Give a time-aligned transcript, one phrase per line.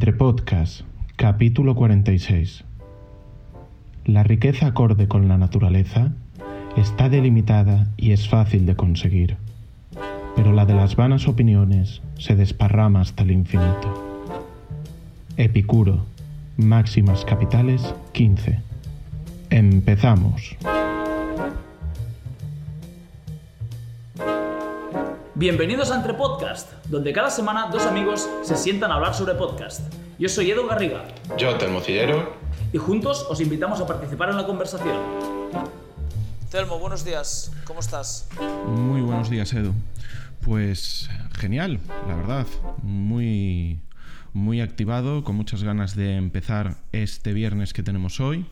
[0.00, 0.80] Entre Podcast,
[1.16, 2.64] capítulo 46.
[4.06, 6.14] La riqueza acorde con la naturaleza
[6.74, 9.36] está delimitada y es fácil de conseguir,
[10.36, 14.24] pero la de las vanas opiniones se desparrama hasta el infinito.
[15.36, 16.06] Epicuro,
[16.56, 18.58] Máximas Capitales 15.
[19.50, 20.56] Empezamos.
[25.40, 29.80] Bienvenidos a Entre Podcast, donde cada semana dos amigos se sientan a hablar sobre podcast.
[30.18, 31.08] Yo soy Edu Garriga
[31.38, 32.36] Yo, Termocillero.
[32.74, 34.98] y juntos os invitamos a participar en la conversación.
[36.50, 37.52] Telmo, buenos días.
[37.64, 38.28] ¿Cómo estás?
[38.66, 39.72] Muy buenos días, Edu.
[40.42, 41.08] Pues
[41.38, 42.46] genial, la verdad.
[42.82, 43.80] Muy,
[44.34, 48.44] muy activado, con muchas ganas de empezar este viernes que tenemos hoy.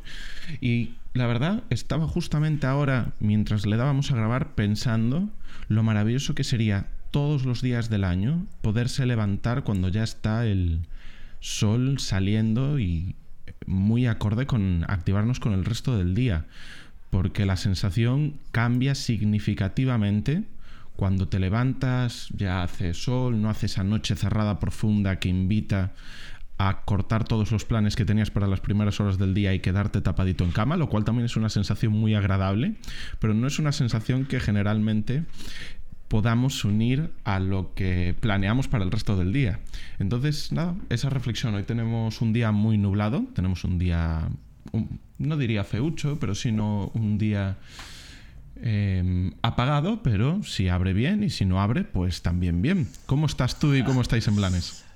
[0.62, 5.28] Y la verdad, estaba justamente ahora, mientras le dábamos a grabar, pensando
[5.68, 10.86] lo maravilloso que sería todos los días del año poderse levantar cuando ya está el
[11.40, 13.16] sol saliendo y
[13.66, 16.46] muy acorde con activarnos con el resto del día.
[17.10, 20.44] Porque la sensación cambia significativamente
[20.98, 25.92] cuando te levantas, ya hace sol, no hace esa noche cerrada profunda que invita
[26.58, 30.00] a cortar todos los planes que tenías para las primeras horas del día y quedarte
[30.00, 32.74] tapadito en cama, lo cual también es una sensación muy agradable,
[33.20, 35.24] pero no es una sensación que generalmente
[36.08, 39.60] podamos unir a lo que planeamos para el resto del día.
[39.98, 41.54] Entonces, nada, esa reflexión.
[41.54, 44.28] Hoy tenemos un día muy nublado, tenemos un día,
[45.18, 47.58] no diría feucho, pero sino un día
[48.56, 52.88] eh, apagado, pero si abre bien y si no abre, pues también bien.
[53.06, 54.87] ¿Cómo estás tú y cómo estáis en planes?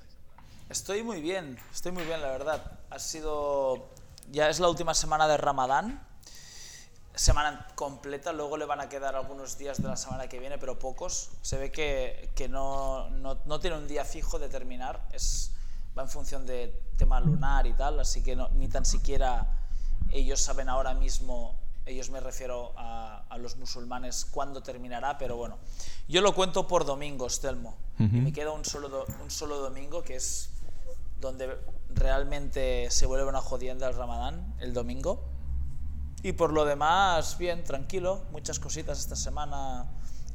[0.73, 2.79] Estoy muy bien, estoy muy bien, la verdad.
[2.89, 3.89] Ha sido.
[4.31, 6.03] Ya es la última semana de Ramadán.
[7.13, 10.79] Semana completa, luego le van a quedar algunos días de la semana que viene, pero
[10.79, 11.29] pocos.
[11.43, 15.51] Se ve que, que no, no, no tiene un día fijo de terminar, es,
[15.95, 19.47] va en función de tema lunar y tal, así que no- ni tan siquiera
[20.11, 25.59] ellos saben ahora mismo, ellos me refiero a, a los musulmanes, cuándo terminará, pero bueno.
[26.07, 27.77] Yo lo cuento por domingos, Telmo.
[27.99, 30.49] Y me queda un solo, do- un solo domingo, que es
[31.23, 31.57] donde
[31.89, 35.23] realmente se vuelve una jodienda el ramadán, el domingo.
[36.21, 38.23] Y por lo demás, bien, tranquilo.
[38.31, 39.85] Muchas cositas esta semana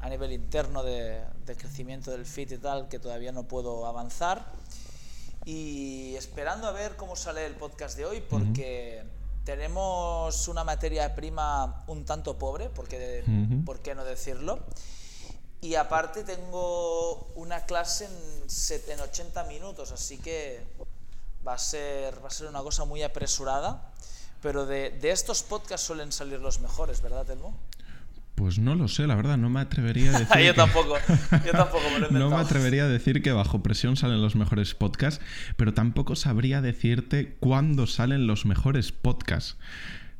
[0.00, 4.52] a nivel interno de, de crecimiento del fit y tal, que todavía no puedo avanzar.
[5.44, 9.02] Y esperando a ver cómo sale el podcast de hoy, porque
[9.44, 13.64] tenemos una materia prima un tanto pobre, porque, Ujú.
[13.64, 14.58] ¿por qué no decirlo?
[15.60, 20.62] Y aparte tengo una clase en, set- en 80 minutos, así que
[21.46, 23.90] va a ser, va a ser una cosa muy apresurada.
[24.40, 27.58] Pero de, de estos podcasts suelen salir los mejores, ¿verdad, Telmo?
[28.36, 30.36] Pues no lo sé, la verdad, no me atrevería a decir.
[30.36, 30.94] yo que- tampoco,
[31.44, 34.36] yo tampoco me lo he No me atrevería a decir que bajo presión salen los
[34.36, 35.20] mejores podcasts,
[35.56, 39.56] pero tampoco sabría decirte cuándo salen los mejores podcasts.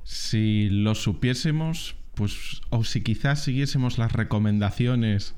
[0.03, 5.34] Si lo supiésemos, pues, o si quizás siguiésemos las recomendaciones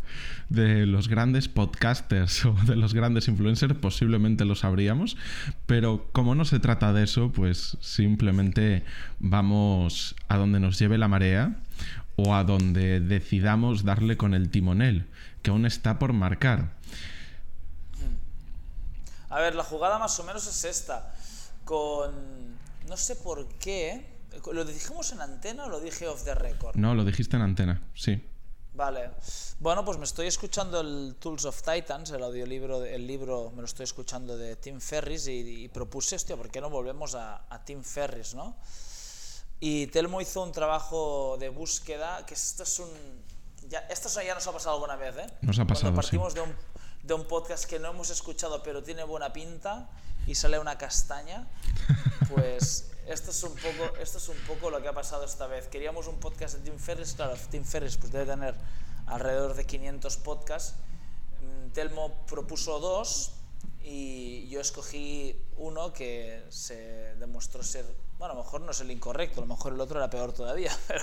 [0.48, 5.18] de los grandes podcasters o de los grandes influencers, posiblemente lo sabríamos,
[5.66, 8.82] pero como no se trata de eso, pues simplemente
[9.18, 11.60] vamos a donde nos lleve la marea
[12.16, 15.06] o a donde decidamos darle con el timonel,
[15.42, 16.76] que aún está por marcar.
[19.28, 21.14] A ver, la jugada más o menos es esta.
[21.66, 22.10] Con.
[22.88, 24.09] No sé por qué.
[24.52, 26.76] ¿Lo dijimos en antena o lo dije off the record?
[26.76, 28.26] No, lo dijiste en antena, sí.
[28.72, 29.10] Vale.
[29.58, 33.64] Bueno, pues me estoy escuchando el Tools of Titans, el audiolibro, el libro me lo
[33.66, 37.64] estoy escuchando de Tim Ferris y, y propuse, hostia, ¿por qué no volvemos a, a
[37.64, 38.56] Tim Ferris, no?
[39.58, 42.88] Y Telmo hizo un trabajo de búsqueda, que esto es un...
[43.68, 45.26] Ya, esto ya nos ha pasado alguna vez, ¿eh?
[45.42, 46.16] Nos ha pasado, Cuando sí.
[46.16, 46.56] partimos de, un,
[47.02, 49.90] de un podcast que no hemos escuchado, pero tiene buena pinta
[50.26, 51.46] y sale una castaña,
[52.30, 55.66] pues esto es un poco, esto es un poco lo que ha pasado esta vez.
[55.66, 58.54] Queríamos un podcast de Tim Ferriss, claro, Tim Ferriss pues debe tener
[59.06, 60.74] alrededor de 500 podcasts.
[61.40, 63.32] Mm, Telmo propuso dos
[63.82, 67.84] y yo escogí uno que se demostró ser,
[68.18, 70.32] bueno, a lo mejor no es el incorrecto, a lo mejor el otro era peor
[70.32, 71.02] todavía, pero,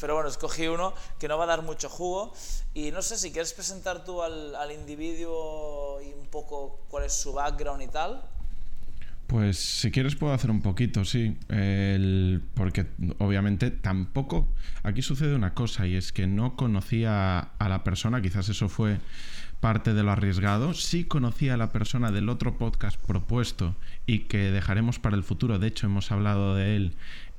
[0.00, 2.32] pero bueno, escogí uno que no va a dar mucho jugo
[2.72, 7.12] y no sé si quieres presentar tú al, al individuo y un poco cuál es
[7.12, 8.33] su background y tal.
[9.34, 11.36] Pues si quieres puedo hacer un poquito, sí.
[12.54, 12.86] Porque
[13.18, 14.54] obviamente tampoco...
[14.84, 19.00] Aquí sucede una cosa y es que no conocía a la persona, quizás eso fue
[19.58, 20.72] parte de lo arriesgado.
[20.72, 23.74] Sí conocía a la persona del otro podcast propuesto
[24.06, 25.58] y que dejaremos para el futuro.
[25.58, 26.94] De hecho, hemos hablado de él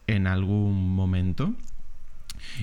[0.07, 1.55] en algún momento.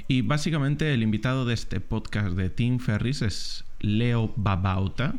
[0.09, 5.15] Y básicamente el invitado de este podcast de Tim Ferris es Leo Babauta,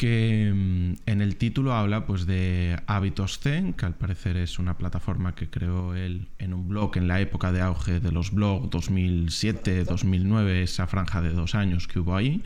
[0.00, 4.78] que mm, en el título habla pues de Hábitos Zen, que al parecer es una
[4.78, 8.70] plataforma que creó él en un blog en la época de auge de los blogs
[8.70, 12.42] 2007, 2009, esa franja de dos años que hubo ahí,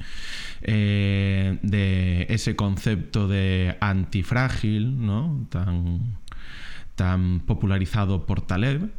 [0.63, 5.47] eh, de ese concepto de antifrágil, ¿no?
[5.49, 6.17] Tan,
[6.97, 8.91] tan popularizado por Taleb.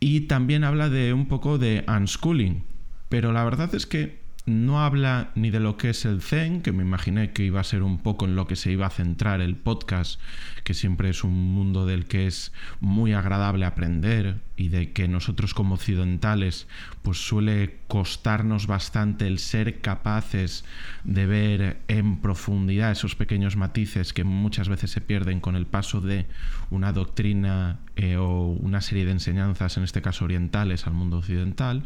[0.00, 2.64] Y también habla de un poco de unschooling.
[3.10, 6.72] Pero la verdad es que no habla ni de lo que es el Zen, que
[6.72, 9.40] me imaginé que iba a ser un poco en lo que se iba a centrar
[9.40, 10.20] el podcast,
[10.64, 15.54] que siempre es un mundo del que es muy agradable aprender y de que nosotros
[15.54, 16.68] como occidentales
[17.00, 20.66] pues suele costarnos bastante el ser capaces
[21.04, 26.02] de ver en profundidad esos pequeños matices que muchas veces se pierden con el paso
[26.02, 26.26] de
[26.70, 31.84] una doctrina eh, o una serie de enseñanzas, en este caso orientales, al mundo occidental.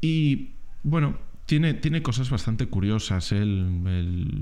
[0.00, 0.52] Y
[0.84, 3.32] bueno, tiene, cosas bastante curiosas.
[3.32, 4.38] Él,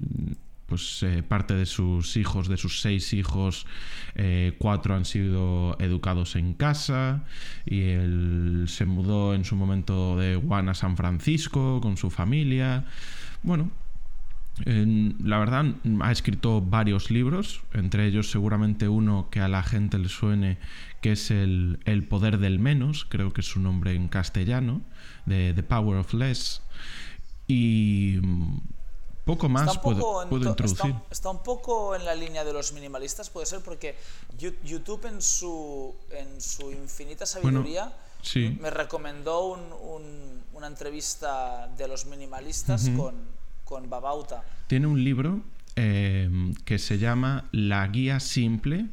[0.66, 3.66] pues eh, parte de sus hijos, de sus seis hijos,
[4.16, 7.24] eh, cuatro han sido educados en casa
[7.64, 12.86] y él se mudó en su momento de Juan a San Francisco con su familia.
[13.44, 13.70] Bueno,
[14.64, 15.66] la verdad
[16.00, 20.58] ha escrito varios libros, entre ellos seguramente uno que a la gente le suene,
[21.02, 24.82] que es el, el Poder del Menos, creo que es su nombre en castellano,
[25.26, 26.62] de The Power of Less.
[27.46, 28.58] Y mm,
[29.24, 30.94] poco más puedo, introducir.
[31.10, 33.96] Está, un poco en la línea de los minimalistas, puede ser, porque
[34.64, 37.92] YouTube en su, en su infinita sabiduría
[38.34, 39.58] me recomendó
[40.52, 43.14] una entrevista de los minimalistas con,
[43.64, 44.42] con Babauta.
[44.66, 45.42] Tiene un libro
[45.76, 48.86] eh, que se llama La Guía Simple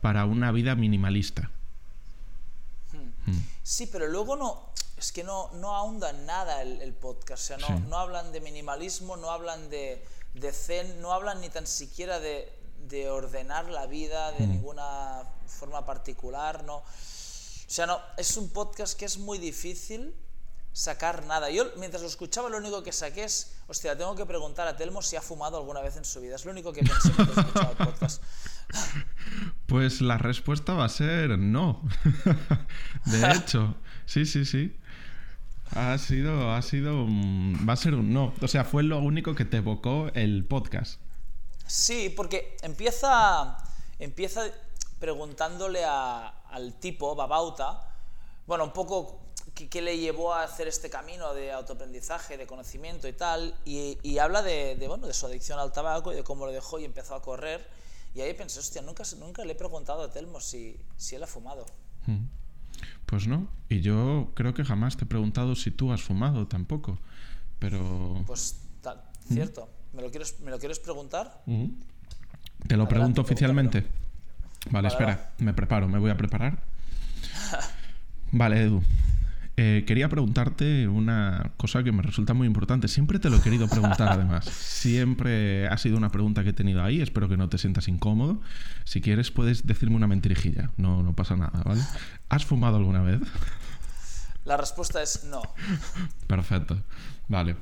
[0.00, 1.50] para una vida minimalista.
[3.26, 3.38] Hmm.
[3.62, 7.42] Sí, pero luego no, es que no, no ahonda nada el, podcast.
[7.42, 10.04] O sea, no, no, hablan de minimalismo, no hablan de,
[10.34, 12.52] de zen, no hablan ni tan siquiera de,
[12.88, 14.50] de ordenar la vida de mm.
[14.50, 16.64] ninguna forma particular.
[16.64, 16.76] No.
[16.76, 16.84] O
[17.66, 20.14] sea, no, es un podcast que es muy difícil
[20.72, 21.50] sacar nada.
[21.50, 25.00] Yo mientras lo escuchaba lo único que saqué es, hostia, tengo que preguntar a Telmo
[25.00, 26.36] si ha fumado alguna vez en su vida.
[26.36, 28.22] Es lo único que pensé mientras escuchaba el podcast.
[29.66, 31.82] Pues la respuesta va a ser no.
[33.06, 33.74] De hecho,
[34.06, 34.76] sí, sí, sí.
[35.70, 38.32] Ha sido, ha sido, va a ser un no.
[38.40, 41.00] O sea, fue lo único que te evocó el podcast.
[41.66, 43.56] Sí, porque empieza,
[43.98, 44.42] empieza
[44.98, 47.88] preguntándole al tipo, Babauta,
[48.46, 49.20] bueno, un poco
[49.54, 54.42] qué, le llevó a hacer este camino de autoaprendizaje, de conocimiento y tal, y, habla
[54.42, 57.22] de, bueno, de su adicción al tabaco y de cómo lo dejó y empezó a
[57.22, 57.66] correr.
[58.14, 61.26] Y ahí pensé, hostia, nunca, nunca le he preguntado a Telmo si, si él ha
[61.26, 61.66] fumado.
[62.06, 62.26] Hmm.
[63.06, 63.48] Pues no.
[63.68, 66.98] Y yo creo que jamás te he preguntado si tú has fumado tampoco.
[67.58, 68.22] Pero.
[68.26, 68.60] Pues
[69.28, 69.68] cierto.
[69.92, 71.42] ¿Me, lo quieres, ¿Me lo quieres preguntar?
[72.66, 73.86] Te lo pregunto oficialmente.
[74.70, 76.58] Vale, espera, me preparo, me voy a preparar.
[78.32, 78.82] vale, Edu.
[79.56, 82.88] Eh, quería preguntarte una cosa que me resulta muy importante.
[82.88, 84.46] Siempre te lo he querido preguntar, además.
[84.46, 87.00] Siempre ha sido una pregunta que he tenido ahí.
[87.00, 88.40] Espero que no te sientas incómodo.
[88.84, 90.70] Si quieres, puedes decirme una mentirijilla.
[90.76, 91.82] No, no pasa nada, ¿vale?
[92.28, 93.20] ¿Has fumado alguna vez?
[94.44, 95.42] La respuesta es no.
[96.26, 96.76] Perfecto.
[97.28, 97.56] Vale.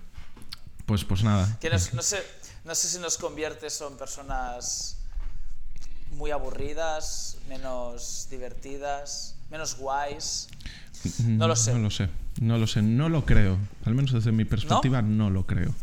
[0.87, 1.59] Pues, pues nada.
[1.93, 2.23] no, sé,
[2.65, 4.97] no sé si nos conviertes en personas
[6.13, 10.49] muy aburridas, menos divertidas, menos guays.
[11.27, 11.73] No lo sé.
[11.73, 12.09] No lo sé,
[12.41, 13.59] no lo sé, no lo creo.
[13.85, 15.75] Al menos desde mi perspectiva no, lo creo.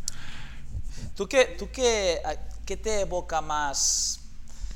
[1.16, 2.22] ¿Tú qué, tú qué,
[2.66, 4.22] qué te evoca más?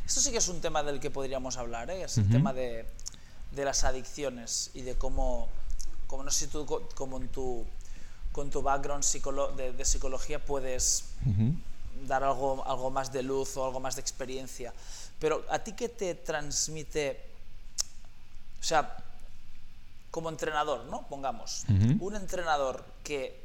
[0.06, 2.04] Esto sí que es un tema del que podríamos hablar, ¿eh?
[2.04, 2.86] es el tema de,
[3.56, 5.48] de, las adicciones y de cómo,
[6.08, 7.66] cómo no sé si tú como en tu,
[8.34, 9.04] con tu background
[9.56, 11.06] de, de, psicología puedes
[12.06, 14.74] dar algo, algo más de luz o algo más de experiencia.
[15.20, 17.22] Pero a ti qué te transmite,
[18.60, 19.03] o sea,
[20.14, 21.08] como entrenador, ¿no?
[21.08, 21.66] Pongamos,
[22.00, 23.44] un entrenador que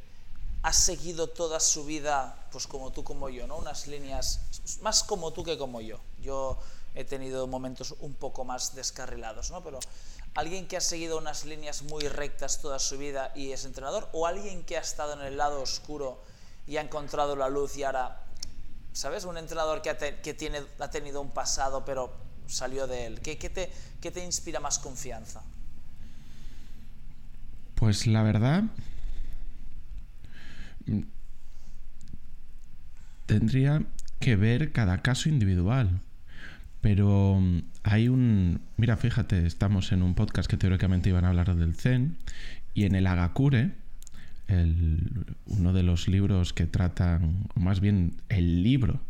[0.63, 3.57] ha seguido toda su vida, pues como tú, como yo, ¿no?
[3.57, 4.43] Unas líneas
[4.83, 5.99] más como tú que como yo.
[6.21, 6.59] Yo
[6.95, 9.63] he tenido momentos un poco más descarrilados, ¿no?
[9.65, 9.81] Pero
[10.35, 14.27] alguien que ha seguido unas líneas muy rectas toda su vida y es entrenador, o
[14.27, 16.21] alguien que ha estado en el lado oscuro
[16.67, 18.27] y ha encontrado la luz y ahora,
[18.93, 19.25] ¿sabes?
[19.25, 22.13] Un entrenador que ha, que tiene, ha tenido un pasado pero
[22.47, 23.23] salió de él.
[23.23, 23.73] ¿Qué, qué, te,
[24.03, 25.43] ¿Qué te inspira más confianza?
[27.79, 28.65] Pues la verdad,
[33.27, 33.85] tendría
[34.19, 36.01] que ver cada caso individual.
[36.81, 37.41] Pero
[37.85, 38.63] hay un...
[38.77, 42.17] Mira, fíjate, estamos en un podcast que teóricamente iban a hablar del Zen
[42.75, 43.75] y en el Agakure,
[45.47, 49.01] uno de los libros que tratan, o más bien el libro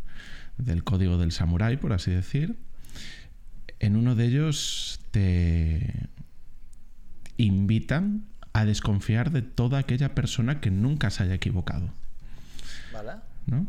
[0.59, 2.55] del código del samurái, por así decir.
[3.79, 6.07] En uno de ellos te
[7.37, 11.89] invitan a desconfiar de toda aquella persona que nunca se haya equivocado.
[12.93, 13.11] ¿Vale?
[13.45, 13.67] ¿No?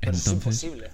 [0.00, 0.90] Pero es imposible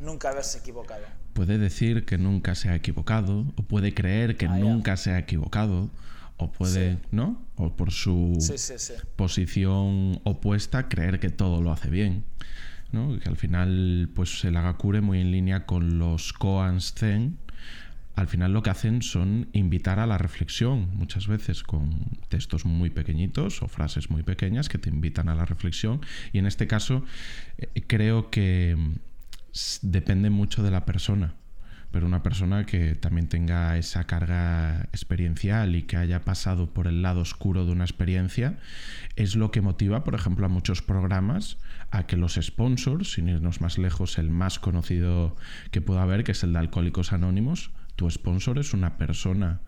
[0.00, 1.04] nunca haberse equivocado.
[1.34, 5.18] Puede decir que nunca se ha equivocado, o puede creer que Ah, nunca se ha
[5.18, 5.90] equivocado,
[6.36, 6.98] o puede, Sí.
[7.10, 7.40] ¿no?
[7.56, 8.94] O por su Sí, sí, sí.
[9.16, 12.24] posición opuesta creer que todo lo hace bien.
[12.90, 13.18] ¿no?
[13.18, 17.36] Que al final, pues el Agakure, muy en línea con los koans zen,
[18.18, 22.90] al final lo que hacen son invitar a la reflexión, muchas veces con textos muy
[22.90, 26.00] pequeñitos o frases muy pequeñas que te invitan a la reflexión.
[26.32, 27.04] Y en este caso,
[27.58, 28.94] eh, creo que mm,
[29.82, 31.34] depende mucho de la persona.
[31.92, 37.02] Pero una persona que también tenga esa carga experiencial y que haya pasado por el
[37.02, 38.58] lado oscuro de una experiencia
[39.14, 41.56] es lo que motiva, por ejemplo, a muchos programas
[41.92, 45.36] a que los sponsors, sin irnos más lejos, el más conocido
[45.70, 49.58] que pueda haber, que es el de Alcohólicos Anónimos, tu sponsor es una persona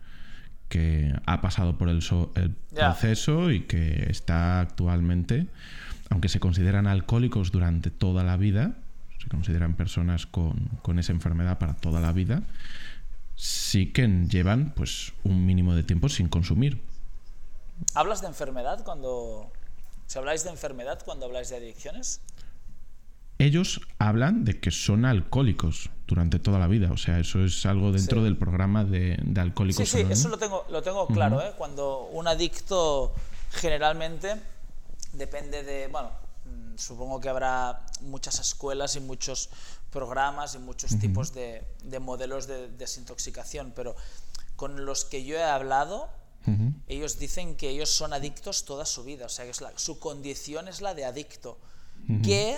[0.69, 2.85] que ha pasado por el, so- el Ya.
[2.93, 5.47] proceso y que está actualmente,
[6.09, 8.77] aunque se consideran alcohólicos durante toda la vida,
[9.21, 12.43] se consideran personas con, con esa enfermedad para toda la vida,
[13.35, 16.81] sí que llevan pues un mínimo de tiempo sin consumir.
[17.93, 19.51] ¿Hablas de enfermedad cuando...
[20.07, 22.21] Si habláis de enfermedad cuando habláis de adicciones?
[23.39, 27.93] Ellos hablan de que son alcohólicos durante toda la vida, o sea, eso es algo
[27.93, 28.25] dentro Sí.
[28.25, 30.19] del programa de, de Sí, Alcohólicos sí, Anónimos.
[30.19, 31.53] eso lo tengo, lo tengo claro, ¿eh?
[31.57, 33.13] Cuando un adicto
[33.51, 34.35] generalmente
[35.13, 36.11] depende de, bueno,
[36.45, 39.49] mm, supongo que habrá muchas escuelas y muchos
[39.89, 43.95] programas y muchos tipos de, de modelos de desintoxicación, pero
[44.57, 46.09] con los que yo he hablado,
[46.45, 46.73] Ujú.
[46.87, 49.97] ellos dicen que ellos son adictos toda su vida, o sea, que es la- su
[49.99, 51.57] condición es la de adicto,
[52.23, 52.57] que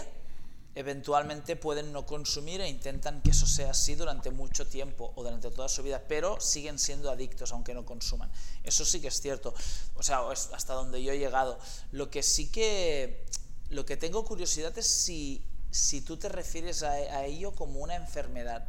[0.75, 5.51] eventualmente pueden no consumir e intentan que eso sea así durante mucho tiempo o durante
[5.51, 8.29] toda su vida, pero siguen siendo adictos aunque no consuman.
[8.63, 9.53] Eso sí que es cierto,
[9.95, 11.59] o sea, es hasta donde yo he llegado.
[11.91, 13.25] Lo que sí que,
[13.69, 17.95] lo que tengo curiosidad es si, si tú te refieres a, a ello como una
[17.95, 18.67] enfermedad,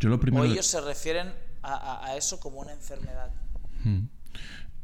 [0.00, 0.44] Yo lo o primero...
[0.44, 3.30] ellos se refieren a, a- a eso como una enfermedad.
[3.84, 4.06] Mm.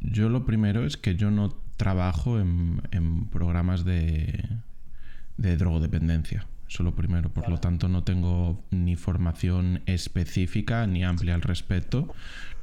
[0.00, 4.45] Yo lo primero es que yo no trabajo en, en programas de,
[5.38, 6.47] de drogodependencia.
[6.68, 7.30] Eso lo primero.
[7.30, 12.12] Por lo tanto, no tengo ni formación específica ni amplia al respecto.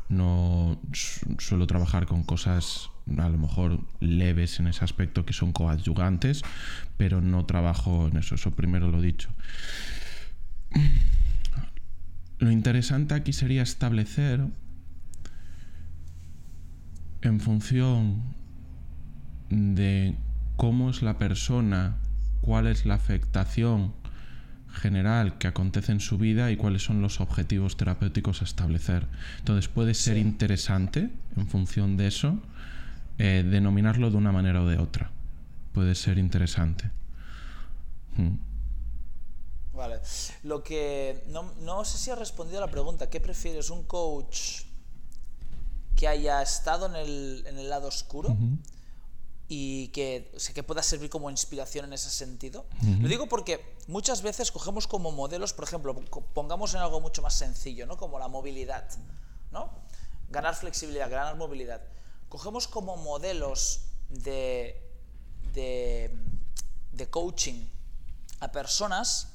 [0.09, 5.51] No su- suelo trabajar con cosas a lo mejor leves en ese aspecto que son
[5.51, 6.41] coadyuvantes,
[6.97, 8.35] pero no trabajo en eso.
[8.35, 9.29] Eso primero lo he dicho.
[12.39, 14.45] Lo interesante aquí sería establecer
[17.21, 18.21] en función
[19.49, 20.15] de
[20.57, 21.97] cómo es la persona,
[22.45, 23.93] cuál es la afectación
[24.69, 29.07] general que acontece en su vida y cuáles son los objetivos terapéuticos a establecer.
[29.39, 30.21] Entonces puede ser Sí.
[30.21, 32.37] interesante, en función de eso,
[33.17, 35.09] eh, denominarlo de una manera o de otra.
[35.73, 36.91] Puede ser interesante.
[38.17, 38.35] Mm.
[39.73, 39.99] Vale.
[40.43, 41.23] Lo que.
[41.29, 43.09] No, no sé si has respondido a la pregunta.
[43.09, 43.69] ¿Qué prefieres?
[43.69, 44.61] ¿Un coach
[45.95, 48.37] que haya estado en el, en el lado oscuro
[49.47, 52.65] y que, o sea, que pueda servir como inspiración en ese sentido?
[52.99, 55.93] Lo digo porque muchas veces cogemos como modelos, por ejemplo,
[56.33, 57.97] pongamos en algo mucho más sencillo, ¿no?
[57.97, 58.89] Como la movilidad,
[59.51, 59.69] ¿no?
[60.29, 61.81] Ganar flexibilidad, ganar movilidad.
[62.29, 64.81] Cogemos como modelos de,
[65.53, 66.17] de,
[66.91, 67.65] de coaching
[68.39, 69.29] a personas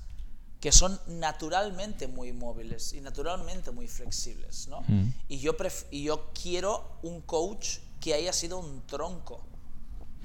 [0.60, 4.84] que son naturalmente muy móviles y naturalmente muy flexibles, ¿no?
[5.28, 5.56] Y, yo
[5.90, 9.40] y yo quiero un coach que haya sido un tronco,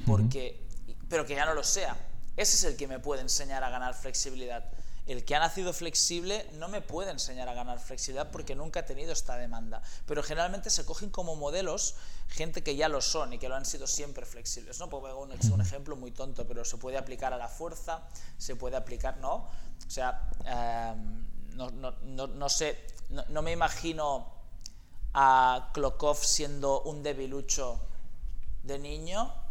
[0.06, 0.66] porque,
[1.10, 1.98] pero que ya no lo sea.
[2.38, 4.66] Ese es el que me puede enseñar a ganar flexibilidad.
[5.06, 8.86] El que ha nacido flexible no me puede enseñar a ganar flexibilidad porque nunca ha
[8.86, 9.84] tenido esta demanda.
[10.08, 11.96] Pero generalmente se cogen como modelos
[12.28, 14.80] gente que ya lo son y que lo han sido siempre flexibles.
[14.80, 14.90] ¿no?
[14.90, 18.08] Pongo un, un ejemplo muy tonto, pero se puede aplicar a la fuerza,
[18.40, 19.48] se puede aplicar, ¿no?
[19.86, 24.34] O sea, em, no, no, no, no sé, no, no me imagino
[25.14, 27.80] a Klokov siendo un debilucho
[28.64, 29.45] de niño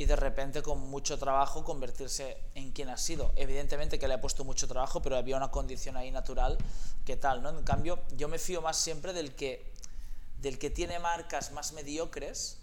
[0.00, 3.34] y de repente con mucho trabajo convertirse en quien ha sido.
[3.36, 6.56] Evidentemente que le ha puesto mucho trabajo, pero había una condición ahí natural
[7.04, 7.50] que tal, ¿no?
[7.50, 9.70] En cambio, yo me fío más siempre del que,
[10.40, 12.56] del que tiene marcas más mediocres,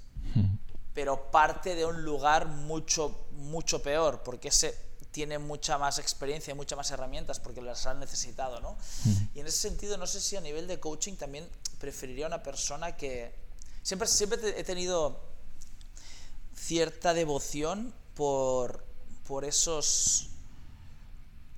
[0.96, 4.76] pero parte de un lugar mucho, mucho peor, porque ese
[5.12, 8.76] tiene mucha más experiencia y muchas más herramientas porque las han necesitado, ¿no?
[9.36, 12.98] Y en ese sentido, no sé si a nivel de coaching también preferiría una persona
[12.98, 13.32] que...
[13.84, 15.37] Siempre, siempre he tenido
[16.58, 18.84] cierta devoción por,
[19.26, 20.30] por esos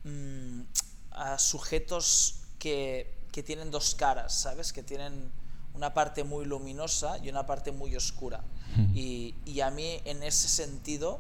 [0.03, 0.61] mm,
[1.37, 4.73] sujetos que, que tienen dos caras, ¿sabes?
[4.73, 5.31] Que tienen
[5.73, 8.43] una parte muy luminosa y una parte muy oscura.
[8.93, 11.19] Y, y, a mí en ese sentido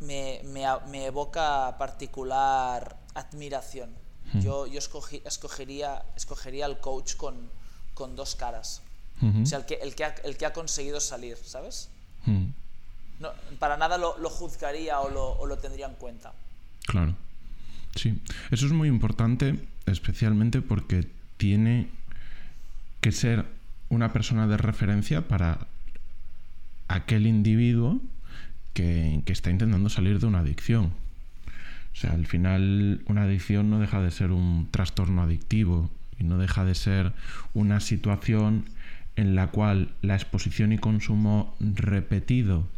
[0.00, 3.94] me, me, me evoca particular admiración.
[4.34, 7.50] Yo, yo escogí, escogería, escogería al coach con,
[7.94, 8.82] con dos caras.
[9.42, 11.88] O sea, el que, el, que ha, el que ha conseguido salir, ¿sabes?
[13.20, 16.32] No, para nada lo, juzgaría o lo, o lo tendría en cuenta.
[16.86, 17.14] Claro.
[17.94, 18.20] Sí,
[18.50, 21.88] eso es muy importante, especialmente porque tiene
[23.00, 23.46] que ser
[23.88, 25.66] una persona de referencia para
[26.88, 28.00] aquel individuo
[28.74, 30.92] que, que, está intentando salir de una adicción.
[31.92, 36.38] O sea, al final una adicción no deja de ser un trastorno adictivo y no
[36.38, 37.12] deja de ser
[37.54, 38.66] una situación
[39.18, 42.68] en la cual la exposición y consumo repetido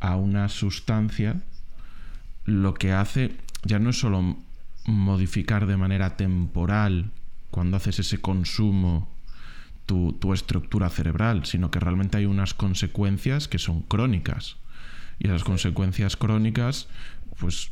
[0.00, 1.42] a una sustancia
[2.44, 4.36] lo que hace ya no es solo
[4.84, 7.12] modificar de manera temporal
[7.52, 9.08] cuando haces ese consumo
[9.86, 14.56] tu, tu, estructura cerebral, sino que realmente hay unas consecuencias que son crónicas.
[15.20, 16.88] Y esas consecuencias crónicas,
[17.38, 17.70] pues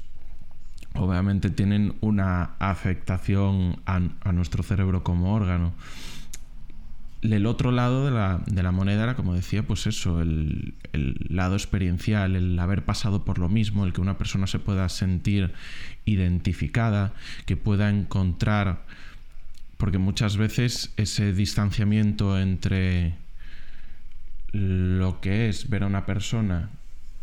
[0.95, 5.75] obviamente tienen una afectación a, a nuestro cerebro como órgano
[7.33, 11.17] el otro lado de la, de la, moneda era, como decía, pues eso, el, el,
[11.29, 15.53] lado experiencial, el haber pasado por lo mismo, el que una persona se pueda sentir
[16.05, 17.15] identificada,
[17.47, 18.85] que pueda encontrar,
[19.79, 23.15] porque muchas veces ese distanciamiento entre
[24.53, 26.71] lo que es ver a una persona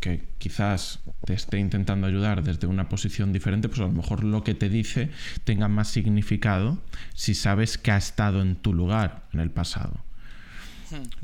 [0.02, 4.42] que quizás te esté intentando ayudar desde una posición diferente, pues a lo mejor lo
[4.42, 5.10] que te dice
[5.44, 6.82] tenga más significado
[7.14, 10.04] si sabes que ha estado en tu lugar en el pasado.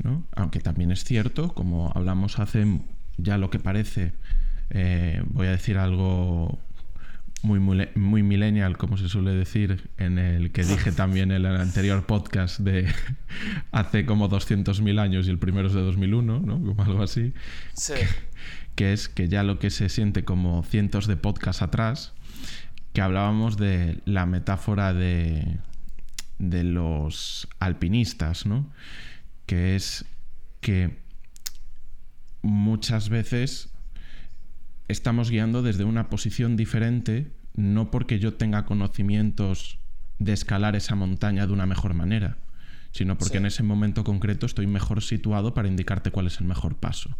[0.01, 0.23] ¿no?
[0.33, 2.79] Aunque también es cierto, como hablamos hace
[3.17, 4.13] ya lo que parece,
[4.69, 6.57] eh, voy a decir algo
[7.41, 12.05] muy, muy millennial, como se suele decir, en el que dije también en el anterior
[12.05, 12.87] podcast de
[13.73, 16.61] hace como 200.000 años y el primero es de 2001, ¿no?
[16.61, 17.33] Como algo así.
[17.73, 22.13] Sí que es que ya lo que se siente como cientos de podcasts atrás,
[22.93, 25.59] que hablábamos de la metáfora de,
[26.39, 28.69] de los alpinistas, ¿no?
[29.45, 30.05] Que es
[30.61, 30.97] que
[32.41, 33.69] muchas veces
[34.87, 39.79] estamos guiando desde una posición diferente, no porque yo tenga conocimientos
[40.17, 42.37] de escalar esa montaña de una mejor manera,
[42.91, 43.37] sino porque sí.
[43.37, 47.17] en ese momento concreto estoy mejor situado para indicarte cuál es el mejor paso.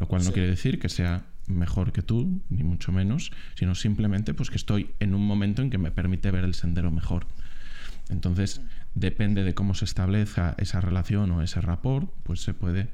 [0.00, 4.32] Lo cual no quiere decir que sea mejor que tú, ni mucho menos, sino simplemente
[4.32, 7.26] pues que estoy en un momento en que me permite ver el sendero mejor.
[8.08, 8.62] Entonces,
[8.94, 12.88] depende de cómo se establezca esa relación o ese rapport, pues se puede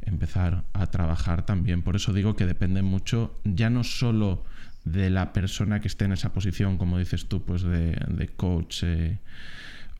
[0.00, 1.82] empezar a trabajar también.
[1.82, 4.42] Por eso digo que depende mucho, ya no solo
[4.86, 8.82] de la persona que esté en esa posición, como dices tú, pues de, de coach
[8.84, 9.18] eh,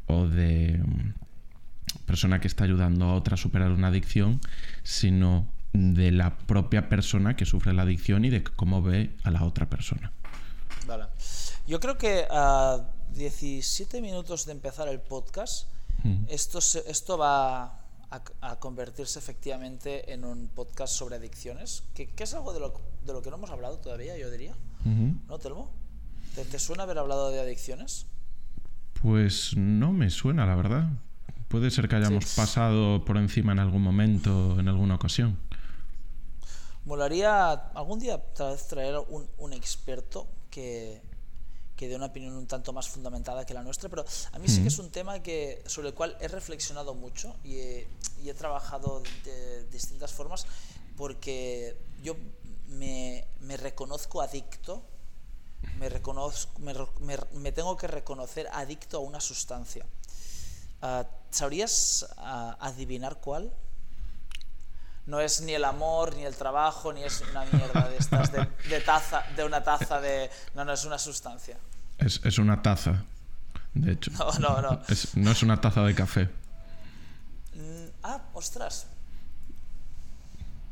[0.07, 4.40] o de mm, persona que está ayudando a otra a superar una adicción,
[4.85, 9.44] sino de la propia persona que sufre la adicción y de cómo ve a la
[9.44, 10.12] otra persona.
[10.87, 11.05] Vale.
[11.66, 15.68] Yo creo que a 17 minutos de empezar el podcast,
[16.05, 16.24] mm.
[16.29, 17.64] esto, se, esto va
[18.11, 22.74] a, a, convertirse efectivamente en un podcast sobre adicciones, que, que es algo de lo,
[23.05, 24.55] de lo, que no hemos hablado todavía, yo diría.
[24.85, 25.72] ¿No, Telmo?
[26.37, 28.07] ¿Te, ¿Te suena haber hablado de adicciones?
[29.02, 30.88] Pues no me suena, la verdad.
[31.48, 32.40] Puede ser que hayamos sí.
[32.40, 35.38] pasado por encima en algún momento, en alguna ocasión.
[36.87, 41.03] Molaría algún día tal vez traer un, un experto que,
[41.77, 44.51] que dé una opinión un tanto más fundamentada que la nuestra, pero a mí mm.
[44.51, 47.88] sí que es un tema que, sobre el cual he reflexionado mucho y he,
[48.22, 50.46] y he trabajado de, de, distintas formas
[50.96, 52.14] porque yo
[52.68, 54.83] me, me reconozco adicto,
[55.79, 59.85] me, reconozco, me, me, me, tengo que reconocer adicto a una sustancia.
[60.83, 63.53] Uh, ¿Sabrías uh, adivinar cuál?
[65.07, 68.47] No es ni el amor, ni el trabajo, ni es una mierda de estas, de,
[68.69, 70.31] de taza, de una taza de...
[70.55, 71.57] No, no, es una sustancia.
[71.99, 73.05] Es, es una taza,
[73.75, 74.11] de hecho.
[74.11, 74.83] No, no, no.
[74.88, 76.25] Es, no es una taza de café.
[77.55, 78.88] Mm, ah, ostras.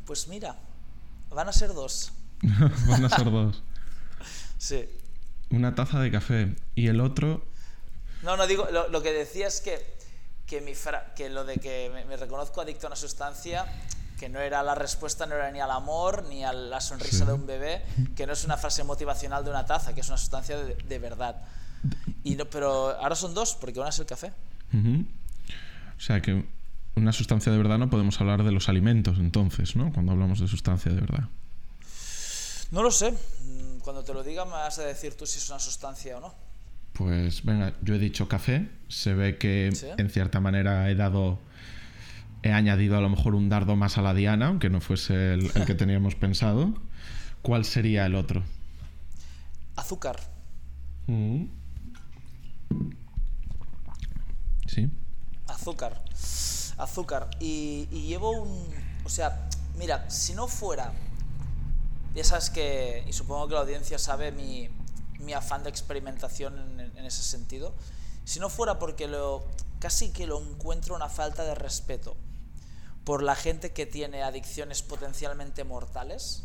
[0.05, 0.57] Pues mira,
[1.31, 2.13] van a ser dos.
[2.43, 3.63] van a ser dos.
[4.59, 4.89] sí.
[5.51, 6.57] Una taza de café.
[6.75, 7.47] Y el otro...
[8.23, 9.97] No, no, digo, lo, lo que decía es que,
[10.47, 13.67] que, mi fra que lo de que me, me reconozco adicto a una sustancia
[14.25, 17.25] que no era la respuesta, no era ni al amor, ni a la sonrisa sí.
[17.27, 17.83] de un bebé,
[18.17, 20.99] que no es una frase motivacional de una taza, que es una sustancia de, de
[20.99, 21.43] verdad.
[22.23, 24.33] Y no, pero ahora son dos, porque una es el café.
[24.73, 25.07] Uh -huh.
[25.99, 26.43] O sea que
[26.95, 29.93] una sustancia de verdad no podemos hablar de los alimentos entonces, ¿no?
[29.93, 31.29] Cuando hablamos de sustancia de verdad.
[32.71, 33.13] No lo sé.
[33.83, 36.35] cuando te lo diga me vas a decir tú si es una sustancia o no.
[36.95, 38.71] Pues venga, yo he dicho café.
[38.89, 41.39] Se ve que en cierta manera he dado.
[42.45, 45.51] He añadido a lo mejor un dardo más a la diana, aunque no fuese el,
[45.65, 46.75] que teníamos pensado.
[47.41, 48.43] ¿Cuál sería el otro?
[49.77, 50.21] Azúcar.
[51.07, 51.47] Mm.
[54.67, 54.91] Sí.
[55.47, 56.05] Azúcar.
[56.77, 57.31] Azúcar.
[57.41, 58.69] Y, y llevo un.
[59.07, 60.93] O sea, mira, si no fuera.
[62.15, 63.07] Ya sabes que.
[63.09, 64.69] Y supongo que la audiencia sabe mi,
[65.19, 67.73] mi afán de experimentación en, ese sentido,
[68.25, 69.47] si no fuera porque lo,
[69.79, 72.19] casi que lo encuentro una falta de respeto
[73.05, 76.45] por la gente que tiene adicciones potencialmente mortales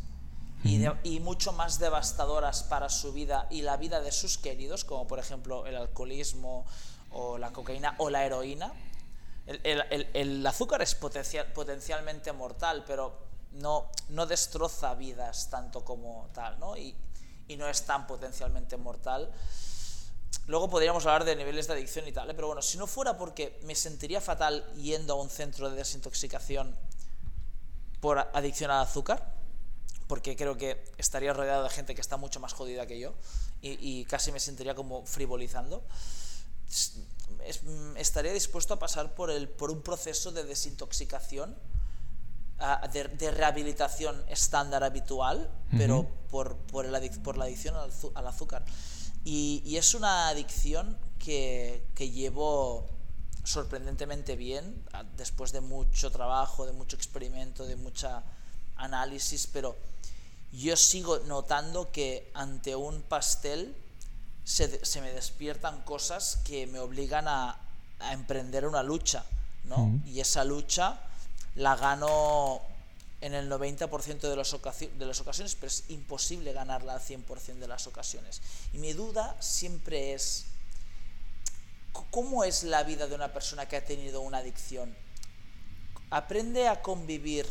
[0.63, 5.07] y, y, mucho más devastadoras para su vida y la vida de sus queridos, como
[5.07, 6.65] por ejemplo el alcoholismo
[7.11, 8.73] o la cocaína o la heroína.
[9.47, 13.17] El, el, el, azúcar es potencial, potencialmente mortal, pero
[13.53, 16.75] no, no destroza vidas tanto como tal, ¿no?
[16.77, 16.93] Y,
[17.47, 19.31] y no es tan potencialmente mortal.
[20.47, 22.33] Luego podríamos hablar de niveles de adicción y tal, ¿eh?
[22.33, 26.75] pero bueno, si no fuera porque me sentiría fatal yendo a un centro de desintoxicación
[27.99, 29.35] por adicción al azúcar,
[30.07, 33.13] porque creo que estaría rodeado de gente que está mucho más jodida que yo
[33.61, 35.83] y, casi me sentiría como frivolizando,
[37.95, 41.55] estaría dispuesto a pasar por, el, por un proceso de desintoxicación
[42.91, 48.63] de, rehabilitación estándar habitual, pero por, por, el por, la adicción al, azúcar.
[49.23, 52.87] Y, y, es una adicción que, que llevo
[53.43, 54.83] sorprendentemente bien,
[55.17, 58.23] después de mucho trabajo, de mucho experimento, de mucha
[58.75, 59.75] análisis, pero
[60.51, 63.75] yo sigo notando que ante un pastel
[64.43, 67.57] se, se me despiertan cosas que me obligan a,
[67.99, 69.23] a emprender una lucha,
[69.65, 69.99] ¿no?
[70.05, 70.99] Y esa lucha
[71.55, 72.61] la gano
[73.21, 74.55] en el 90% de, los
[74.97, 78.41] de las ocasiones, pero es imposible ganarla al 100% de las ocasiones.
[78.73, 80.45] Y mi duda siempre es,
[82.11, 84.95] ¿cómo es la vida de una persona que ha tenido una adicción?
[86.11, 87.45] Aprende a convivir,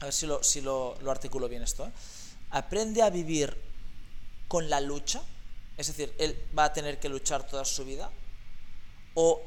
[0.00, 1.92] a ver si lo, si lo, articulo bien esto, ¿eh?
[2.50, 3.56] aprende a vivir
[4.48, 5.22] con la lucha,
[5.76, 8.10] es decir, él va a tener que luchar toda su vida,
[9.14, 9.40] o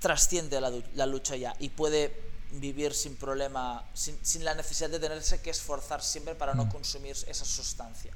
[0.00, 4.98] trasciende la, la lucha ya y puede vivir sin problema, sin, sin, la necesidad de
[4.98, 6.68] tenerse que esforzar siempre para no mm.
[6.70, 8.12] consumir esa sustancia.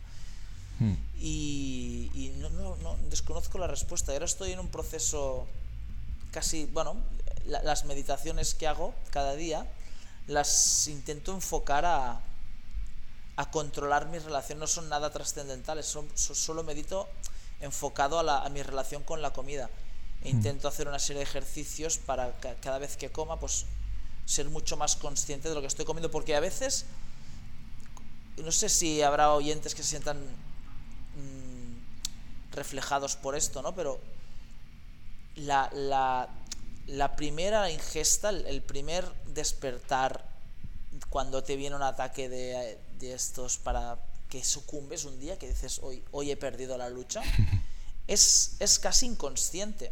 [0.78, 0.94] Mm.
[1.18, 4.12] Y, y no, no, no, desconozco la respuesta.
[4.12, 5.46] Ahora estoy en un proceso
[6.30, 6.96] casi, bueno,
[7.44, 9.66] las meditaciones que hago cada día
[10.26, 12.20] las intento enfocar a,
[13.36, 17.08] a controlar mi relación, no son nada trascendentales, son, solo medito
[17.60, 19.68] enfocado a, la, a mi relación con la comida.
[20.22, 23.64] E intento hacer una serie de ejercicios para que cada vez que coma, pues
[24.30, 26.84] ser mucho más consciente de lo que estoy comiendo, porque a veces,
[28.36, 33.74] no sé si habrá oyentes que se sientan mm, reflejados por esto, ¿no?
[33.74, 33.98] Pero
[35.34, 36.28] la, la,
[36.86, 40.24] la primera ingesta, el primer despertar
[41.08, 45.80] cuando te viene un ataque de, de estos para que sucumbes un día, que dices,
[45.82, 47.20] hoy, hoy he perdido la lucha,
[48.06, 49.90] es, es casi inconsciente.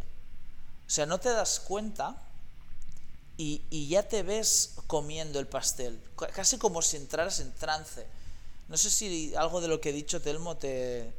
[0.87, 2.23] O sea, no te das cuenta
[3.41, 6.01] y, ya te ves comiendo el pastel,
[6.35, 8.05] casi como si entraras en trance.
[8.69, 11.13] No sé si algo de lo que he dicho, Telmo, te,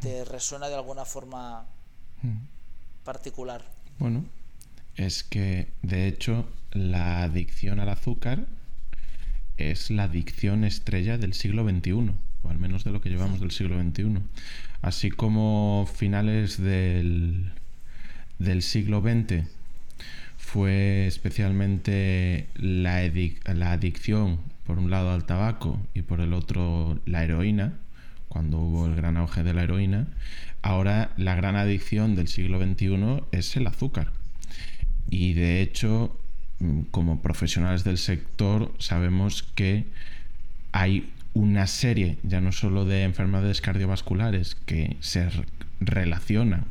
[0.00, 1.66] te resuena de alguna forma
[2.22, 2.38] mm.
[3.04, 3.62] particular.
[3.98, 4.24] Bueno,
[4.96, 8.46] es que de hecho la adicción al azúcar
[9.58, 13.50] es la adicción estrella del siglo XXI, o al menos de lo que llevamos del
[13.50, 14.22] siglo XXI.
[14.80, 17.52] Así como finales del,
[18.38, 19.59] del siglo XX
[20.52, 22.96] fue especialmente la,
[23.70, 27.74] adicción, por un lado al tabaco y por el otro la heroína,
[28.28, 30.08] cuando hubo el gran auge de la heroína,
[30.60, 34.10] ahora la gran adicción del siglo XXI es el azúcar.
[35.08, 36.18] Y de hecho,
[36.90, 39.86] como profesionales del sector, sabemos que
[40.72, 45.28] hay una serie, ya no solo de enfermedades cardiovasculares, que se
[45.78, 46.64] relacionan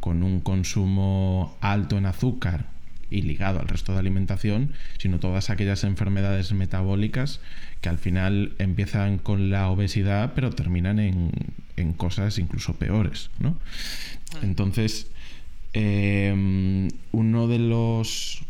[0.00, 2.73] con un consumo alto en azúcar
[3.10, 7.40] y ligado al resto de alimentación, sino todas aquellas enfermedades metabólicas
[7.80, 11.30] que al final empiezan con la obesidad, pero terminan en,
[11.76, 13.30] en cosas incluso peores.
[13.38, 13.58] ¿no?
[14.34, 14.38] Ah.
[14.42, 15.10] Entonces,
[15.72, 18.42] em, uno de los...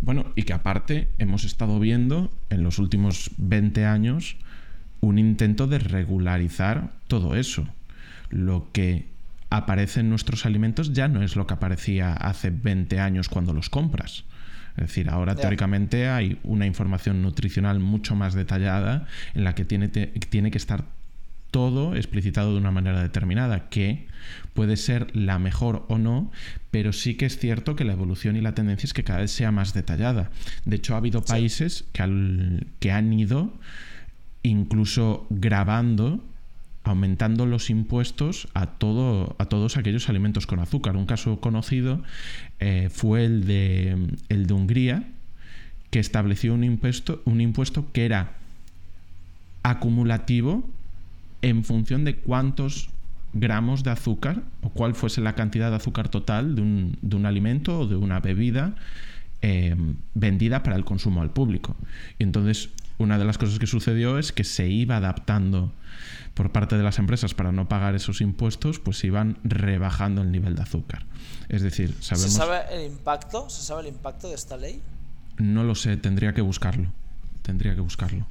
[0.00, 4.36] Bueno, y que aparte hemos estado viendo en los últimos 20 años
[5.00, 7.68] un intento de regularizar todo eso.
[8.30, 9.11] Lo que
[9.52, 13.68] aparece en nuestros alimentos ya no es lo que aparecía hace 20 años cuando los
[13.68, 14.24] compras.
[14.76, 19.88] Es decir, ahora teóricamente hay una información nutricional mucho más detallada en la que tiene,
[19.88, 20.84] tiene que estar
[21.50, 24.06] todo explicitado de una manera determinada, que
[24.54, 26.32] puede ser la mejor o no,
[26.70, 29.32] pero sí que es cierto que la evolución y la tendencia es que cada vez
[29.32, 30.30] sea más detallada.
[30.64, 33.52] De hecho, ha habido países que, que han ido
[34.42, 36.24] incluso grabando
[36.84, 40.96] aumentando los impuestos a, todo, a todos aquellos alimentos con azúcar.
[40.96, 42.02] Un caso conocido
[42.60, 45.04] eh, fue el de, el de Hungría,
[45.90, 48.32] que estableció un impuesto, que era
[49.62, 50.68] acumulativo
[51.42, 52.88] en función de cuántos
[53.32, 57.26] gramos de azúcar o cuál fuese la cantidad de azúcar total de un, de un
[57.26, 58.74] alimento o de una bebida
[59.40, 59.76] eh,
[60.14, 61.76] vendida para el consumo al público.
[62.18, 65.72] Y entonces una de las cosas que sucedió es que se iba adaptando
[66.34, 70.56] por parte de las empresas para no pagar esos impuestos, pues iban rebajando el nivel
[70.56, 71.06] de azúcar.
[71.48, 72.32] Es decir, sabemos...
[72.32, 73.50] ¿Se sabe el impacto?
[73.50, 74.80] ¿Se sabe el impacto de esta ley?
[75.38, 76.92] No lo sé, tendría que buscarlo.
[77.42, 78.26] Tendría que buscarlo.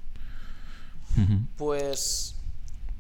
[1.57, 2.35] Pues,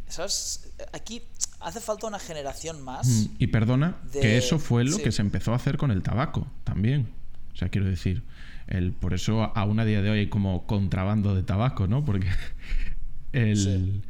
[0.07, 0.69] ¿sabes?
[0.93, 1.23] Aquí
[1.61, 3.29] hace falta una generación más.
[3.39, 7.07] Y perdona, que eso fue lo que se empezó a hacer con el tabaco también.
[7.53, 8.23] O sea, quiero decir,
[8.67, 12.03] el, por eso aún a día de hoy hay como contrabando de tabaco, ¿no?
[12.03, 12.27] Porque
[13.31, 14.03] el,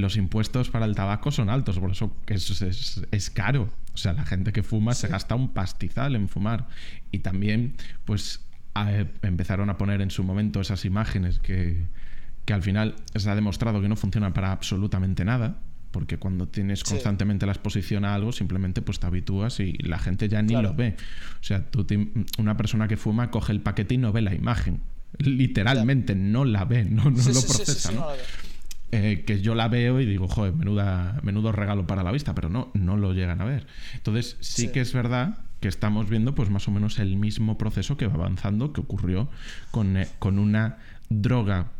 [0.00, 3.70] los impuestos para el tabaco son altos, por eso es, es, caro.
[3.94, 6.68] O sea, la gente que fuma se gasta un pastizal en fumar.
[7.10, 8.44] Y también, pues,
[9.22, 11.86] empezaron a poner en su momento esas imágenes que,
[12.44, 15.58] que al final se ha demostrado que no funcionan para absolutamente nada
[15.96, 20.28] porque cuando tienes constantemente la exposición a algo, simplemente pues te habitúas y la gente
[20.28, 20.94] ya ni lo ve.
[21.40, 21.86] O sea, tú
[22.36, 24.82] una persona que fuma coge el paquete y no ve la imagen.
[25.16, 28.08] Literalmente, no la ve, no, no lo procesa, ¿no?
[28.92, 32.48] Eh, que yo la veo y digo, joder, menuda, menudo regalo para la vista, pero
[32.48, 33.66] no, no lo llegan a ver.
[33.94, 37.96] Entonces, sí, que es verdad que estamos viendo pues más o menos el mismo proceso
[37.96, 39.28] que va avanzando, que ocurrió
[39.72, 41.72] con, eh, con una droga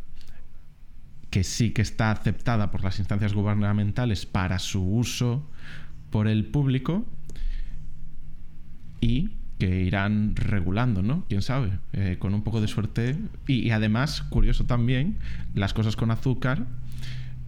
[1.29, 5.49] que sí que está aceptada por las instancias gubernamentales para su uso
[6.09, 7.05] por el público
[8.99, 11.25] y que irán regulando, ¿no?
[11.29, 13.17] Quién sabe, eh, con un poco de suerte.
[13.47, 15.17] y, además, curioso también,
[15.55, 16.67] las cosas con azúcar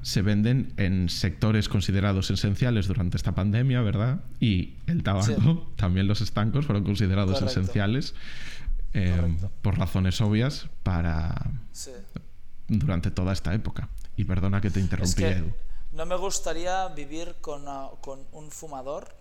[0.01, 4.21] se venden en sectores considerados esenciales durante esta pandemia, ¿verdad?
[4.39, 8.15] Y el tabaco, también los estancos fueron considerados esenciales
[8.93, 11.35] eh, por razones obvias para
[12.67, 13.89] durante toda esta época.
[14.15, 15.51] Y perdona que te interrumpí, Edu.
[15.91, 19.15] No me gustaría vivir con, ah, con un fumador.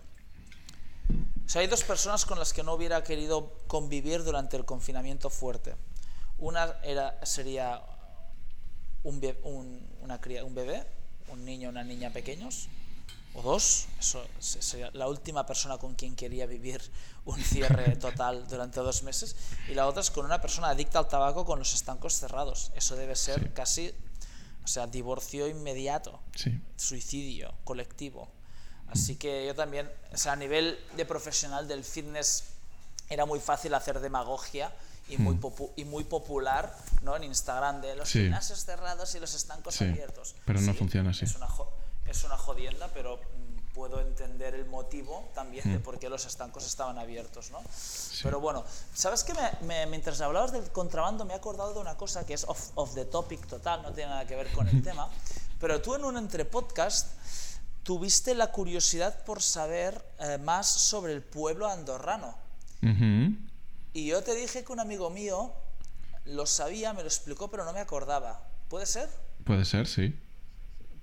[1.11, 5.31] O sea, hay dos personas con las que no hubiera querido convivir durante el confinamiento
[5.31, 5.75] fuerte.
[6.39, 7.81] Una era, sería
[9.05, 9.21] un,
[10.03, 10.85] una un bebé,
[11.29, 12.69] un niño una niña pequeños,
[13.35, 16.81] o dos, eso sería la última persona con quien quería vivir
[17.25, 19.37] un cierre total durante dos meses,
[19.69, 22.73] y la otra es con una persona adicta al tabaco con los estancos cerrados.
[22.75, 23.93] Eso debe ser casi,
[24.65, 26.21] o sea, divorcio inmediato,
[26.77, 28.29] suicidio colectivo.
[28.89, 32.45] Así que yo también, o sea, a nivel de profesional del fitness
[33.11, 34.73] era muy fácil hacer demagogia
[35.09, 35.65] y muy, hmm.
[35.77, 37.17] y muy popular ¿no?
[37.17, 40.35] en Instagram de los gimnasios cerrados y los estancos abiertos.
[40.45, 41.25] Pero no funciona así.
[41.25, 41.49] Es una,
[42.07, 45.83] es una jodienda, pero mm, puedo entender el motivo también de hmm.
[45.83, 47.51] por qué los estancos estaban abiertos.
[47.51, 47.61] ¿no?
[48.23, 49.33] Pero bueno, ¿sabes qué?
[49.63, 53.05] Me, mientras hablabas del contrabando me he acordado de una cosa que es off, the
[53.05, 55.09] topic total, no tiene nada que ver con el tema,
[55.59, 57.09] pero tú en un entre podcast
[57.83, 62.37] tuviste la curiosidad por saber eh, más sobre el pueblo andorrano.
[63.99, 65.53] Y yo te dije que un amigo mío
[66.25, 68.47] lo sabía, me lo explicó, pero no me acordaba.
[68.69, 69.09] ¿Puede ser?
[69.45, 70.17] Puede ser, sí.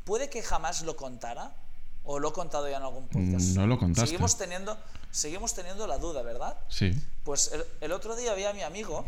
[0.06, 1.58] ¿Puede que jamás lo contara?
[2.06, 3.48] ¿O lo he contado ya en algún podcast?
[3.58, 4.08] No lo contaste.
[4.08, 4.78] Seguimos teniendo,
[5.12, 6.58] seguimos teniendo la duda, ¿verdad?
[6.70, 6.94] Sí.
[7.26, 9.06] Pues el, otro día había a mi amigo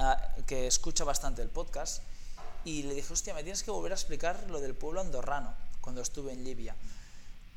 [0.00, 2.02] ah, que escucha bastante el podcast
[2.64, 6.00] y le dije, hostia, me tienes que volver a explicar lo del pueblo andorrano cuando
[6.00, 6.74] estuve en Libia.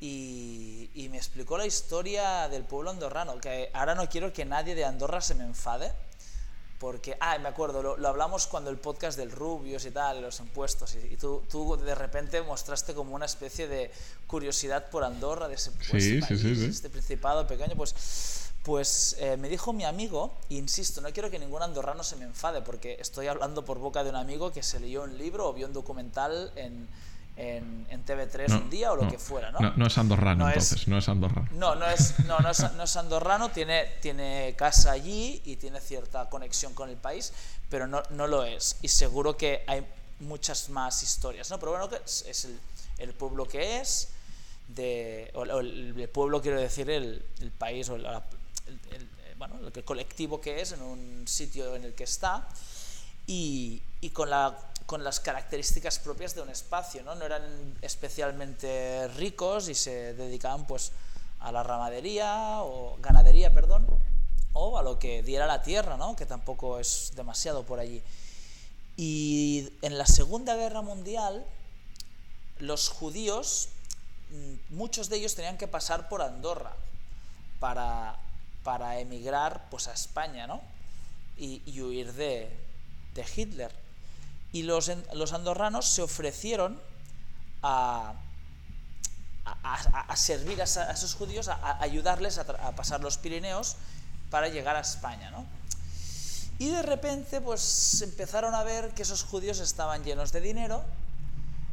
[0.00, 4.76] Y, y, me explicó la historia del pueblo andorrano, que ahora no quiero que nadie
[4.76, 5.92] de Andorra se me enfade,
[6.78, 10.94] porque, ah, me acuerdo, lo, hablamos cuando el podcast del Rubios y tal, los impuestos,
[10.94, 13.90] y, tú, tú, de repente mostraste como una especie de
[14.28, 19.72] curiosidad por Andorra, de ese sí, sí, este principado pequeño, pues, pues eh, me dijo
[19.72, 23.78] mi amigo, insisto, no quiero que ningún andorrano se me enfade, porque estoy hablando por
[23.78, 26.86] boca de un amigo que se leyó un libro o vio un documental en
[27.38, 29.58] en, TV3 un día o lo que fuera, ¿no?
[29.76, 31.48] No, es andorrano entonces, no es andorrano.
[31.52, 36.74] No, no es, no, no es, andorrano, tiene, tiene casa allí y tiene cierta conexión
[36.74, 37.32] con el país,
[37.68, 38.78] pero no, no lo es.
[38.82, 39.86] Y seguro que hay
[40.20, 41.58] muchas más historias, ¿no?
[41.58, 42.58] Pero bueno, es, el,
[42.98, 44.08] el, pueblo que es,
[44.68, 48.06] de, o, el, pueblo quiero decir el, el país o el,
[49.36, 52.48] bueno, el colectivo que es en un sitio en el que está
[53.26, 57.14] y, y con, la, con las características propias de un espacio, ¿no?
[57.14, 60.92] No eran especialmente ricos y se dedicaban pues
[61.40, 63.86] a la ramadería o ganadería, perdón,
[64.54, 66.16] o a lo que diera la tierra, ¿no?
[66.16, 68.02] Que tampoco es demasiado por allí.
[68.96, 71.44] Y en la Segunda Guerra Mundial
[72.58, 73.68] los judíos,
[74.30, 76.74] mm, muchos de ellos tenían que pasar por Andorra
[77.60, 78.18] para,
[78.64, 80.62] para emigrar pues, a España ¿no?
[81.36, 82.50] y, huir de,
[83.12, 83.87] de, Hitler.
[84.52, 86.80] Y los, los andorranos se ofrecieron
[87.62, 88.14] a,
[89.62, 93.76] a, servir a, esos judíos, a, ayudarles a, pasar los Pirineos
[94.30, 95.30] para llegar a España.
[95.30, 95.46] ¿no?
[96.58, 100.82] Y de repente pues empezaron a ver que esos judíos estaban llenos de dinero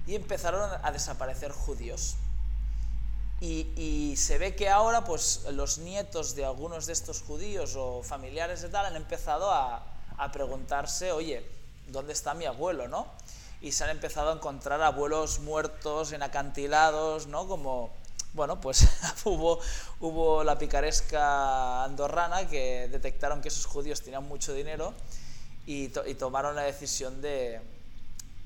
[0.08, 2.16] y empezaron a desaparecer judíos.
[3.42, 8.62] Y, se ve que ahora pues los nietos de algunos de estos judíos o familiares
[8.62, 9.84] de tal han empezado a,
[10.18, 11.46] a preguntarse, oye,
[11.88, 13.08] ¿dónde está mi abuelo, no?
[13.62, 17.48] Y se han empezado a encontrar abuelos muertos en acantilados, ¿no?
[17.48, 17.94] Como,
[18.34, 18.88] bueno, pues
[19.26, 19.60] hubo,
[20.00, 24.94] hubo la picaresca andorrana que detectaron que esos judíos tenían mucho dinero
[25.68, 27.60] y tomaron la decisión de,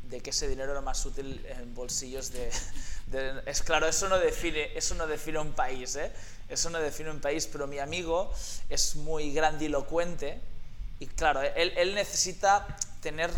[0.10, 2.32] de que ese dinero era más útil en bolsillos
[3.08, 6.12] de, es claro eso no define eso no define un país ¿eh?
[6.50, 8.34] eso no define un país pero mi amigo
[8.70, 10.42] es muy grandilocuente
[11.00, 12.66] y claro él, él necesita
[13.02, 13.32] tener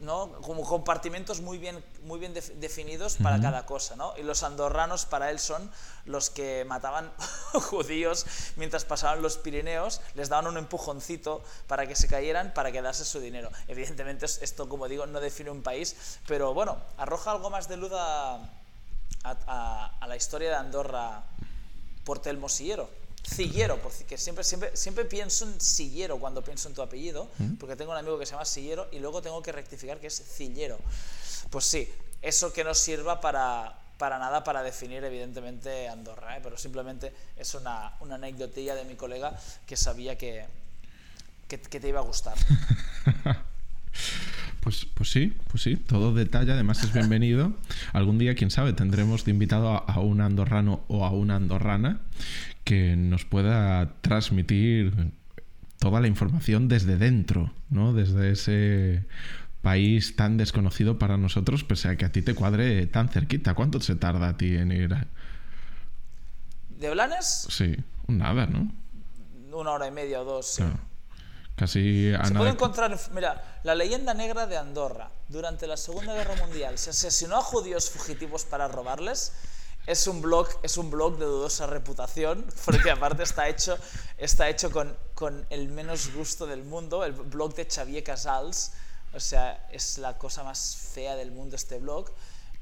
[0.00, 0.30] ¿no?
[0.42, 3.96] como compartimentos muy bien, muy bien definidos para cada cosa.
[3.96, 4.14] ¿no?
[4.16, 5.70] Y los andorranos para él son
[6.04, 7.12] los que mataban
[7.52, 13.04] judíos mientras pasaban los Pirineos, les daban un empujoncito para que se cayeran para quedarse
[13.04, 13.50] su dinero.
[13.66, 17.92] Evidentemente esto, como digo, no define un país, pero bueno, arroja algo más de luz
[17.94, 18.38] a,
[19.24, 21.24] a, la historia de Andorra
[22.04, 22.88] por Telmo Sillero.
[23.28, 27.92] Cillero, porque siempre, siempre, siempre pienso en Sillero cuando pienso en tu apellido, porque tengo
[27.92, 30.78] un amigo que se llama Sillero y luego tengo que rectificar que es Cillero.
[31.50, 31.88] Pues sí,
[32.22, 36.40] eso que no sirva para, para nada para definir evidentemente Andorra, ¿eh?
[36.42, 40.46] pero simplemente es una, una anecdotilla de mi colega que sabía que,
[41.46, 42.36] que, que te iba a gustar.
[44.60, 47.54] Pues, pues sí, pues sí, todo detalle además es bienvenido.
[47.94, 52.00] Algún día, quién sabe, tendremos de invitado a, un andorrano o a una andorrana
[52.68, 54.92] que nos pueda transmitir
[55.78, 57.94] toda la información desde dentro, ¿no?
[57.94, 59.06] Desde ese
[59.62, 63.54] país tan desconocido para nosotros, pese a que a ti te cuadre tan cerquita.
[63.54, 64.94] ¿Cuánto se tarda a ti en ir?
[66.68, 67.46] ¿De Blanes?
[67.48, 67.74] Sí,
[68.06, 68.70] nada, ¿no?
[69.50, 70.64] Una hora y media o dos, sí.
[71.56, 75.10] Casi Se puede encontrar, mira, la leyenda negra de Andorra.
[75.28, 79.32] Durante la Segunda Guerra Mundial se asesinó a judíos fugitivos para robarles.
[79.88, 83.78] Es un blog, es un blog de dudosa reputación, porque aparte está hecho,
[84.18, 88.72] está hecho con, con el menos gusto del mundo, el blog de Xavier Casals.
[89.14, 92.12] O sea, es la cosa más fea del mundo este blog.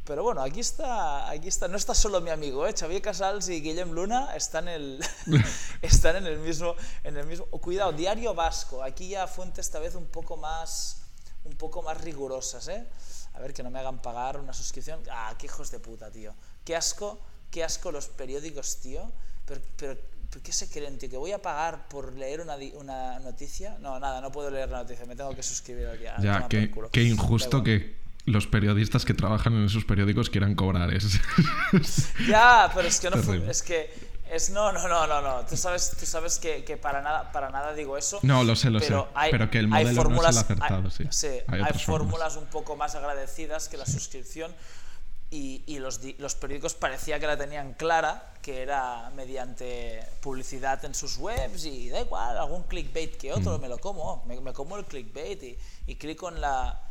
[0.05, 2.73] Pero bueno, aquí está, aquí está, no está solo mi amigo, ¿eh?
[2.79, 5.05] Xavier Casals y Guillem Luna están, en el,
[5.83, 7.47] están en, el mismo, en el mismo...
[7.47, 10.99] cuidado, Diario Vasco, aquí ya fuentes esta vez un poco más,
[11.43, 12.87] un poco más rigurosas, ¿eh?
[13.35, 15.03] A ver, que no me hagan pagar una suscripción.
[15.11, 16.33] Ah, qué hijos de puta, tío.
[16.67, 17.19] Qué asco,
[17.51, 19.01] qué asco los periódicos, tío.
[19.47, 19.97] Pero, pero,
[20.43, 21.09] ¿qué se creen, tío?
[21.09, 23.79] ¿Que voy a pagar por leer una, una noticia?
[23.81, 26.05] No, nada, no puedo leer la noticia, me tengo que suscribir aquí.
[26.21, 30.93] Ya, qué, qué injusto que los periodistas que trabajan en esos periódicos quieran cobrar.
[30.93, 31.21] Es...
[32.29, 33.17] ya, pero es que no
[33.49, 33.89] es que
[34.29, 35.47] es no, no, no, no, no.
[35.47, 38.19] Tú sabes, tú sabes que, que, para nada, para nada digo eso.
[38.25, 38.93] No, lo sé, lo sé.
[39.31, 41.05] pero que el modelo fórmulas, no es el acertado, sí.
[41.11, 41.29] sí.
[41.47, 44.53] Hay, hay fórmulas un poco más agradecidas que la suscripción.
[45.29, 50.95] Y, y los, los, periódicos parecía que la tenían clara, que era mediante publicidad en
[50.95, 53.61] sus webs y da igual, algún clickbait que otro, mm.
[53.61, 55.59] me lo como, me, me, como el clickbait y,
[55.89, 56.87] y clico en la,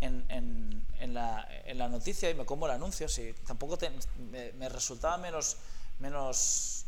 [0.00, 3.08] en, en, en, la, en, la, noticia y me como el anuncio.
[3.08, 3.78] Sí, tampoco
[4.30, 5.56] me, resultaba menos,
[5.98, 6.84] menos,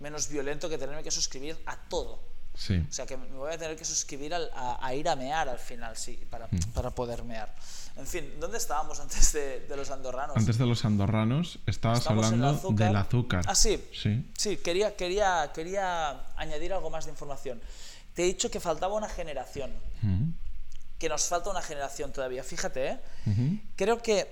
[0.00, 2.20] menos violento que tenerme que suscribir a todo.
[2.56, 2.82] Sí.
[2.88, 5.96] O sea que me voy a tener que suscribir a, ir a mear al final,
[5.96, 6.72] sí, para, mm.
[6.72, 7.54] para, poder mear.
[7.96, 10.36] En fin, ¿dónde estábamos antes de, de, los andorranos?
[10.36, 13.44] Antes de los andorranos, estabas hablando del azúcar.
[13.46, 13.82] Ah, sí.
[13.92, 17.60] Sí, sí quería, quería, quería añadir algo más de información.
[18.14, 19.70] Te he dicho que faltaba una generación.
[20.02, 20.30] Mm
[20.98, 22.42] que nos falta una generación todavía.
[22.42, 22.98] Fíjate, ¿eh?
[23.76, 24.28] creo que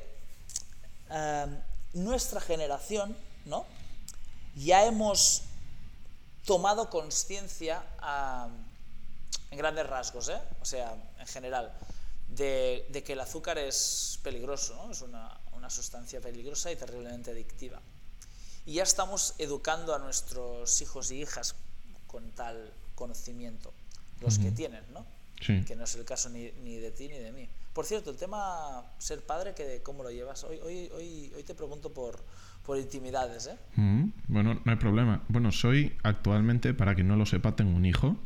[1.10, 1.56] em,
[1.94, 3.66] nuestra generación, ¿no?
[4.56, 5.42] Ya hemos
[6.44, 7.82] tomado conciencia
[9.50, 10.40] en grandes rasgos, ¿eh?
[10.60, 11.72] O sea, en general,
[12.28, 14.92] de, que el azúcar es peligroso, ¿no?
[14.92, 17.80] Es una, una sustancia peligrosa y terriblemente adictiva.
[18.66, 21.54] Y ya estamos educando a nuestros hijos y hijas
[22.06, 23.72] con tal conocimiento,
[24.20, 25.04] los que tienen, ¿no?
[25.40, 25.62] Sí.
[25.64, 27.48] que no es el caso ni, ni de ti ni de mí.
[27.74, 30.44] Por cierto, el tema ser padre, que, ¿cómo lo llevas?
[30.44, 32.24] Hoy, hoy, hoy, hoy te pregunto por,
[32.64, 33.58] por intimidades, ¿eh?
[33.74, 35.22] Mm, Bueno, no hay problema.
[35.26, 38.16] Bueno, soy actualmente, para quien no lo sepa, tengo un hijo.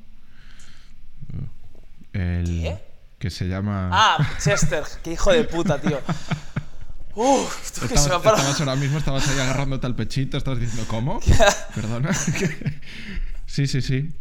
[2.12, 2.78] El, ¿Qué?
[3.18, 3.88] Que se llama...
[3.90, 5.98] Ah, Chester, qué hijo de puta, tío.
[7.14, 10.60] Uf, tú que se me ha Estabas, ahora mismo, estabas ahí agarrándote al pechito, estabas
[10.60, 11.20] diciendo, ¿cómo?
[11.74, 12.12] Perdona.
[13.46, 14.12] sí, sí, sí.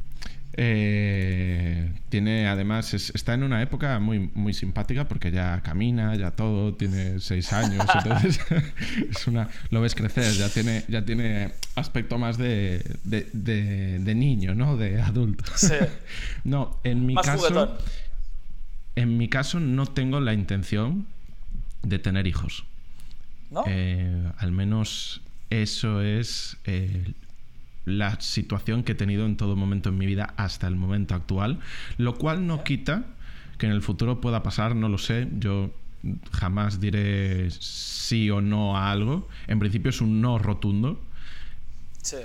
[0.59, 6.31] Eh, tiene además, es- está en una época muy, muy simpática porque ya camina, ya
[6.31, 8.39] todo, tiene seis años, entonces
[9.11, 14.15] es una, lo ves crecer, ya tiene, ya tiene aspecto más de, de, de- de
[14.15, 14.77] niño, ¿no?
[14.77, 15.43] De adulto.
[15.55, 15.73] Sí.
[16.43, 17.69] No, en mi Más caso, juguetón.
[18.95, 21.05] en mi caso no tengo la intención
[21.83, 22.65] de tener hijos.
[23.51, 23.63] ¿No?
[23.67, 27.13] Eh, al menos eso es eh,
[27.87, 31.59] la situación que he tenido en todo momento en mi vida hasta el momento actual,
[31.97, 33.05] lo cual no quita
[33.57, 35.71] que en el futuro pueda pasar, no lo sé, yo
[36.33, 41.01] jamás diré sí o no a algo, en principio es un no rotundo,
[42.03, 42.17] Sí.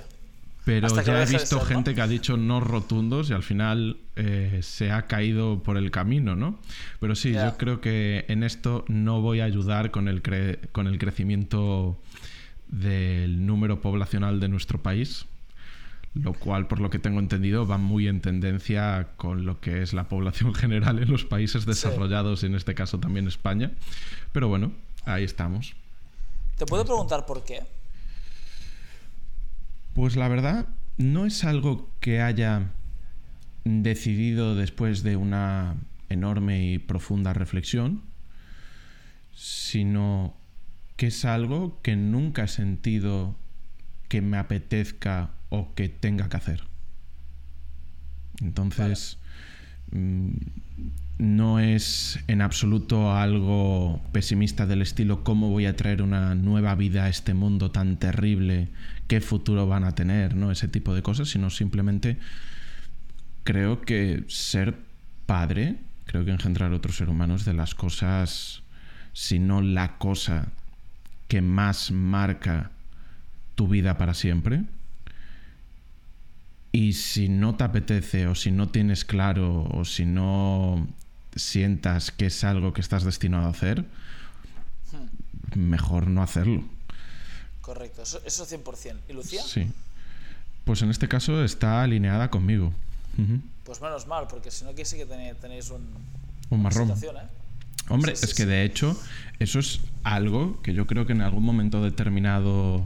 [0.65, 1.65] pero Hasta ya he visto ser, ¿no?
[1.65, 5.91] gente que ha dicho no rotundos y al final eh, se ha caído por el
[5.91, 6.59] camino, ¿no?
[6.99, 10.87] Pero sí, yo creo que en esto no voy a ayudar con el, cre- con
[10.87, 11.97] el crecimiento
[12.67, 15.25] del número poblacional de nuestro país,
[16.15, 19.93] lo cual, por lo que tengo entendido, va muy en tendencia con lo que es
[19.93, 23.71] la población general en los países desarrollados, en este caso también España.
[24.31, 24.71] Pero bueno,
[25.05, 25.75] ahí estamos.
[26.57, 27.63] ¿Te puedo preguntar por qué?
[29.93, 32.71] Pues la verdad, no es algo que haya
[33.63, 35.75] decidido después de una
[36.09, 38.03] enorme y profunda reflexión,
[39.33, 40.35] sino
[40.95, 43.35] que es algo que nunca he sentido
[44.09, 46.63] que me apetezca o que tenga que hacer.
[48.41, 49.19] Entonces,
[49.91, 50.31] mm,
[51.19, 57.03] no es en absoluto algo pesimista del estilo cómo voy a traer una nueva vida
[57.03, 58.69] a este mundo tan terrible,
[59.07, 60.51] qué futuro van a tener, ¿no?
[60.51, 62.17] Ese tipo de cosas, sino simplemente
[63.43, 64.75] creo que ser
[65.27, 65.75] padre,
[66.05, 68.63] creo que engendrar otro ser humano es de las cosas,
[69.13, 70.47] si no la cosa
[71.27, 72.71] que más marca
[73.53, 74.63] tu vida para siempre.
[76.73, 80.87] Y si no te apetece o si no tienes claro o si no
[81.35, 83.85] sientas que es algo que estás destinado a hacer,
[85.55, 86.63] mejor no hacerlo.
[87.61, 88.95] Correcto, eso, eso 100%.
[89.07, 89.41] ¿Y Lucía?
[89.43, 89.67] Sí.
[90.65, 92.73] Pues en este caso está alineada conmigo.
[93.63, 95.81] Pues menos mal, porque si no, aquí sí que tenéis, tenéis un,
[96.49, 96.87] Un marrón.
[96.87, 97.27] situación, ¿eh?
[97.89, 98.49] Hombre, Sí, sí, es que sí.
[98.49, 98.99] de hecho
[99.39, 102.83] eso es algo que yo creo que en algún momento determinado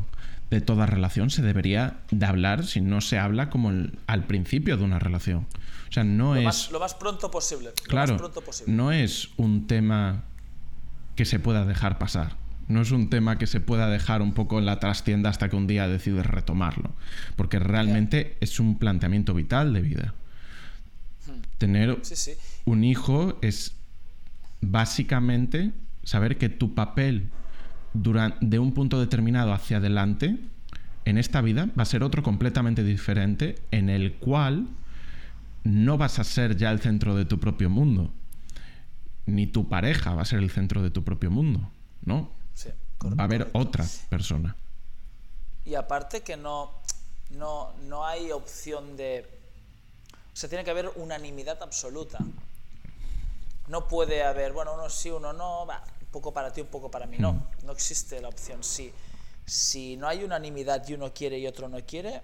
[0.50, 4.78] de toda relación se debería de hablar si no se habla como el- al principio
[4.78, 5.46] de una relación.
[5.90, 6.46] O sea, no Lo, es...
[6.46, 7.70] más, lo más pronto posible.
[7.70, 8.74] Lo Claro, más pronto posible.
[8.74, 10.24] no es un tema
[11.16, 12.36] que se pueda dejar pasar.
[12.68, 15.56] No es un tema que se pueda dejar un poco en la trastienda hasta que
[15.56, 16.94] un día decides retomarlo.
[17.38, 20.14] Porque realmente es un planteamiento vital de vida.
[21.58, 22.04] Tener Hmm.
[22.04, 22.32] Sí, sí.
[22.66, 23.74] un hijo es
[24.62, 25.72] básicamente
[26.04, 27.30] saber que tu papel
[28.42, 30.38] de un punto determinado hacia adelante
[31.06, 34.68] en esta vida va a ser otro completamente diferente en el cual
[35.64, 38.12] no vas a ser ya el centro de tu propio mundo
[39.26, 41.70] ni tu pareja va a ser el centro de tu propio mundo
[42.04, 42.70] no sí
[43.06, 44.56] va a haber otra persona.
[45.66, 46.72] Y aparte que no,
[47.32, 49.26] no, no hay opción de...
[50.34, 52.20] O sea, tiene que haber unanimidad absoluta.
[53.68, 56.90] No puede haber, bueno, uno sí, uno no, va, un poco para ti, un poco
[56.90, 57.18] para mí.
[57.20, 58.92] No, no existe la opción sí.
[59.46, 62.22] Si no hay unanimidad y uno quiere y otro no quiere,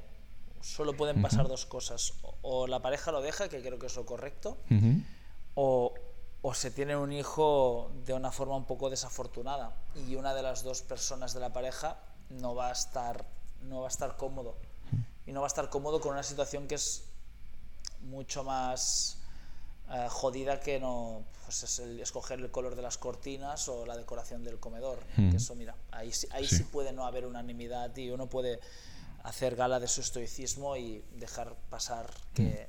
[0.61, 2.13] solo pueden pasar dos cosas.
[2.23, 4.57] O, o la pareja lo deja, que creo que es lo correcto,
[5.55, 5.93] o,
[6.41, 9.75] o se tiene un hijo de una forma un poco desafortunada
[10.07, 11.97] y una de las dos personas de la pareja
[12.29, 13.25] no va a estar
[13.61, 14.55] no va a estar cómodo
[15.25, 17.05] y no va a estar cómodo con una situación que es
[18.01, 19.19] mucho más
[19.91, 23.97] eh, jodida que no pues es el escoger el color de las cortinas o la
[23.97, 26.57] decoración del comedor que eso mira ahí sí, ahí sí.
[26.57, 26.63] Sí.
[26.63, 28.59] puede no haber unanimidad y uno puede
[29.23, 32.67] hacer gala de su estoicismo y dejar pasar que,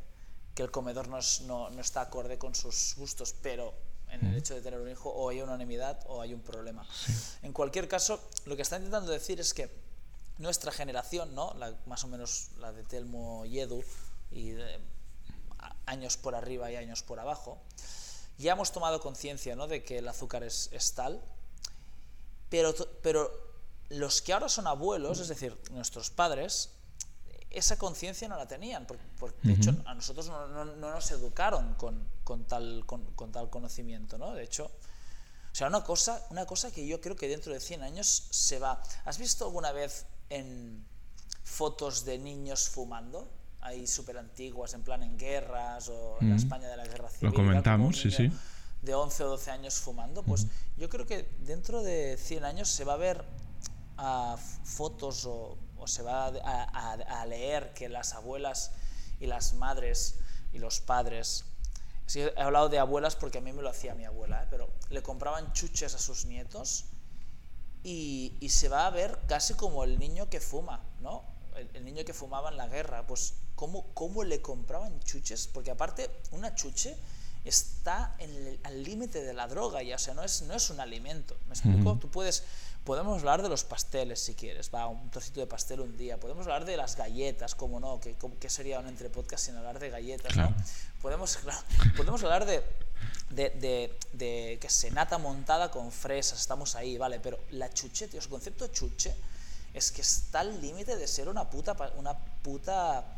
[0.55, 3.75] que el comedor no, es- no, no está acorde con sus gustos pero
[4.11, 6.87] en el hecho de tener un hijo o hay unanimidad o hay un problema
[7.43, 9.71] en cualquier caso lo que está intentando decir es que
[10.39, 11.55] nuestra generación, ¿no?
[11.55, 13.85] La- más o menos la de Telmo y Edu,
[14.33, 14.81] y de-
[15.87, 17.59] años por arriba y años por abajo,
[18.39, 19.67] ya hemos tomado conciencia ¿no?
[19.67, 21.23] de que el azúcar es, es tal,
[22.49, 23.31] pero, pero
[23.89, 26.71] los que ahora son abuelos, es decir, nuestros padres,
[27.51, 28.87] esa conciencia no la tenían.
[28.87, 34.35] Porque, de hecho, a nosotros no, nos educaron con, tal, con, tal conocimiento, ¿no?
[34.35, 37.83] De hecho, o sea, una cosa, una cosa que yo creo que dentro de 100
[37.83, 38.83] años se va...
[39.05, 40.85] ¿Has visto alguna vez en
[41.45, 43.31] fotos de niños fumando?
[43.65, 47.31] Hay súper antiguas, en plan en guerras o en la España de la guerra civil.
[47.31, 48.31] Lo comentamos, sí, sí.
[48.83, 50.47] De 11 o 12 años fumando, pues
[50.77, 53.25] yo creo que dentro de 100 años se va a ver
[53.97, 55.57] a fotos o,
[55.87, 58.73] se va a, leer que las abuelas
[59.21, 60.19] y las madres
[60.53, 61.45] y los padres,
[62.15, 64.47] he hablado de abuelas porque a mí me lo hacía mi abuela, ¿eh?
[64.51, 66.87] pero le compraban chuches a sus nietos
[67.83, 71.25] y, se va a ver casi como el niño que fuma, ¿no?
[71.75, 76.11] El, niño que fumaba en la guerra, pues ¿cómo, cómo le compraban chuches, porque aparte
[76.33, 76.97] una chuche
[77.45, 80.81] está en al límite de la droga ya, o sea, no es, no es un
[80.81, 81.99] alimento, ¿me explico?
[82.01, 82.43] Tú puedes
[82.85, 86.21] Podemos hablar de los pasteles si quieres, va, un trocito de pastel un día.
[86.21, 89.79] Podemos hablar de las galletas, como no, que, que sería un entre podcast sin hablar
[89.79, 90.55] de galletas, ¿no?
[91.01, 91.39] Podemos,
[91.97, 92.63] podemos hablar de,
[93.31, 97.21] de, de, de, que se nata montada con fresas, estamos ahí, ¿vale?
[97.21, 99.15] Pero la chuche, tío, el concepto chuche
[99.73, 103.17] es que está al límite de ser una puta, una puta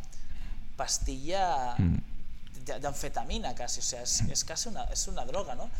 [0.76, 2.64] pastilla mm.
[2.64, 5.70] de, anfetamina casi, o sea, es, es casi una, es una droga, ¿no?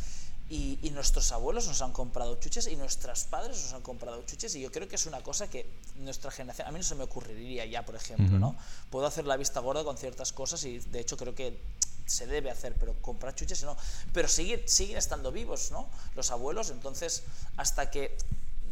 [0.49, 4.61] Y, nuestros abuelos nos han comprado chuches y nuestros padres nos han comprado chuches y
[4.61, 7.67] yo creo que es una cosa que nuestra generación, a mí no se me ocurriría
[7.67, 8.55] ya, por ejemplo, ¿no?
[8.89, 11.61] Puedo hacer la vista gorda con ciertas cosas y de hecho creo que
[12.07, 13.77] se debe hacer, pero comprar chuches no.
[14.13, 15.89] Pero siguen, siguen estando vivos, ¿no?
[16.15, 17.25] Los abuelos, entonces
[17.57, 18.17] hasta que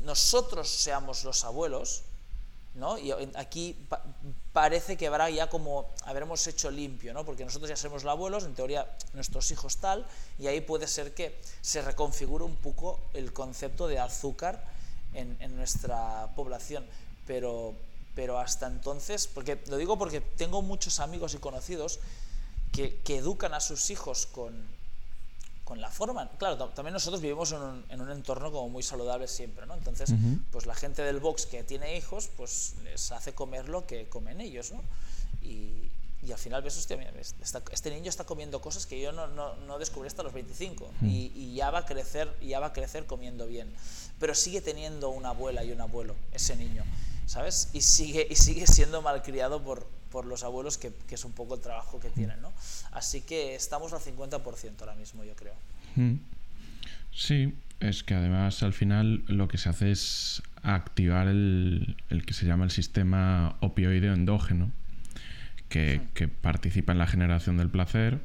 [0.05, 2.05] nosotros seamos los abuelos,
[2.75, 2.99] ¿no?
[2.99, 3.77] Y aquí
[4.53, 7.25] parece que habrá ya como habremos hecho limpio, ¿no?
[7.25, 10.07] Porque nosotros ya somos los abuelos, en teoría nuestros hijos tal,
[10.39, 14.65] y ahí puede ser que se reconfigure un poco el concepto de azúcar
[15.13, 16.85] en, nuestra población.
[17.27, 17.75] Pero,
[18.15, 22.01] pero hasta entonces, porque lo digo porque tengo muchos amigos y conocidos
[22.73, 24.67] que, que educan a sus hijos con,
[25.65, 26.31] con la forma.
[26.39, 29.75] Claro, también nosotros vivimos en un, en un, entorno como muy saludable siempre, ¿no?
[29.75, 30.13] Entonces,
[30.53, 34.41] pues la gente del box que tiene hijos, pues les hace comer lo que comen
[34.41, 34.83] ellos, ¿no?
[35.43, 35.91] Y,
[36.23, 37.13] y al final ves, hostia, mira,
[37.71, 41.33] este niño está comiendo cosas que yo no, no, no descubrí hasta los 25 y,
[41.35, 43.71] y, ya va a crecer ya va a crecer comiendo bien
[44.19, 46.83] pero sigue teniendo una abuela y un abuelo ese niño
[47.27, 51.33] sabes y sigue y sigue siendo malcriado por por los abuelos, que, que, es un
[51.33, 52.53] poco el trabajo que tienen, ¿no?
[52.93, 55.55] Así que estamos al 50% ahora mismo, yo creo.
[55.97, 56.19] Mm.
[57.13, 62.33] Sí, es que además al final lo que se hace es activar el, el que
[62.33, 64.71] se llama el sistema opioide endógeno,
[65.69, 68.21] que, que participa en la generación del placer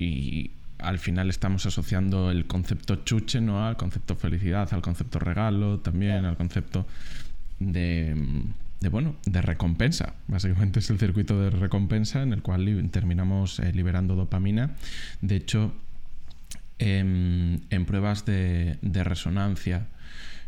[0.00, 3.64] y al final estamos asociando el concepto chuche ¿no?
[3.64, 6.84] al concepto felicidad, al concepto regalo, también al concepto
[7.60, 8.12] de
[8.80, 10.14] de bueno, de recompensa.
[10.28, 14.74] Básicamente es el circuito de recompensa en el cual terminamos eh, liberando dopamina.
[15.20, 15.74] De hecho,
[16.78, 19.86] em, en, pruebas de, resonancia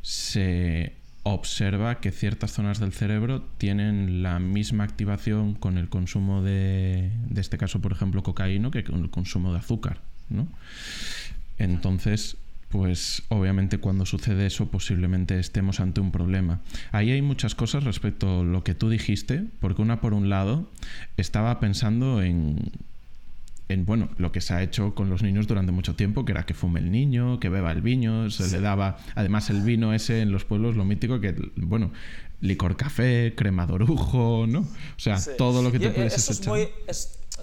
[0.03, 7.11] se observa que ciertas zonas del cerebro tienen la misma activación con el consumo de,
[7.29, 10.01] de este caso, por ejemplo, cocaína, que con el consumo de azúcar.
[10.31, 10.49] ¿no?
[11.59, 12.37] Entonces,
[12.69, 16.61] pues obviamente cuando sucede eso posiblemente estemos ante un problema.
[16.93, 20.69] Ahí hay muchas cosas respecto a lo que tú dijiste, porque una por un lado
[21.17, 22.71] estaba pensando en
[23.69, 26.47] en bueno, lo que se ha hecho con los niños durante mucho tiempo, que era
[26.47, 30.23] que fume el niño, que beba el vino, se le daba, además el vino ese
[30.23, 31.93] en los pueblos, lo mítico que, bueno,
[32.41, 34.61] licor café, crema ¿no?
[34.61, 34.67] O
[34.97, 36.59] sea, todo lo que te puedes echar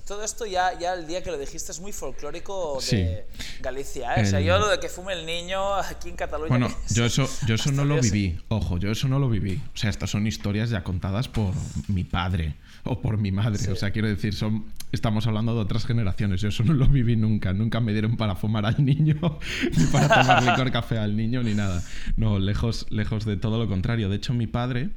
[0.05, 3.25] todo esto ya, ya el día que lo dijiste es muy folclórico de
[3.59, 4.13] Galicia.
[4.15, 4.21] ¿eh?
[4.21, 6.49] O sea, yo lo de que fume el niño aquí en Cataluña.
[6.49, 8.39] Bueno, yo eso, yo eso no lo viví.
[8.49, 9.59] Ojo, yo eso no lo viví.
[9.73, 11.53] O sea, estas son historias ya contadas por
[11.87, 13.71] mi padre o por mi madre.
[13.71, 16.39] O sea, quiero decir, son, estamos hablando de otras generaciones.
[16.39, 17.51] Yo eso no lo viví nunca.
[17.53, 19.15] Nunca me dieron para fumar al niño,
[19.77, 21.83] ni para tomar licor café al niño, ni nada.
[22.15, 24.07] No, lejos, lejos de todo lo contrario.
[24.09, 24.91] De hecho, mi padre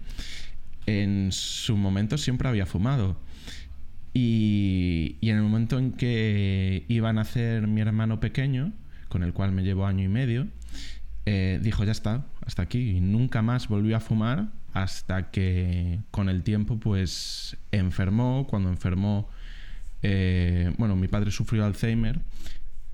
[0.84, 3.16] en su momento siempre había fumado.
[4.14, 8.72] Y, en el momento en que iba a nacer mi hermano pequeño,
[9.08, 10.48] con el cual me llevo año y medio,
[11.26, 12.96] eh, dijo, ya está, hasta aquí.
[12.96, 18.46] Y nunca más volvió a fumar hasta que con el tiempo pues enfermó.
[18.48, 19.28] Cuando enfermó,
[20.02, 22.20] eh, bueno, mi padre sufrió Alzheimer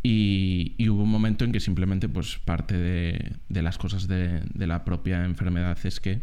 [0.03, 5.25] y, hubo un momento en que simplemente pues parte de, las cosas de la propia
[5.25, 6.21] enfermedad es que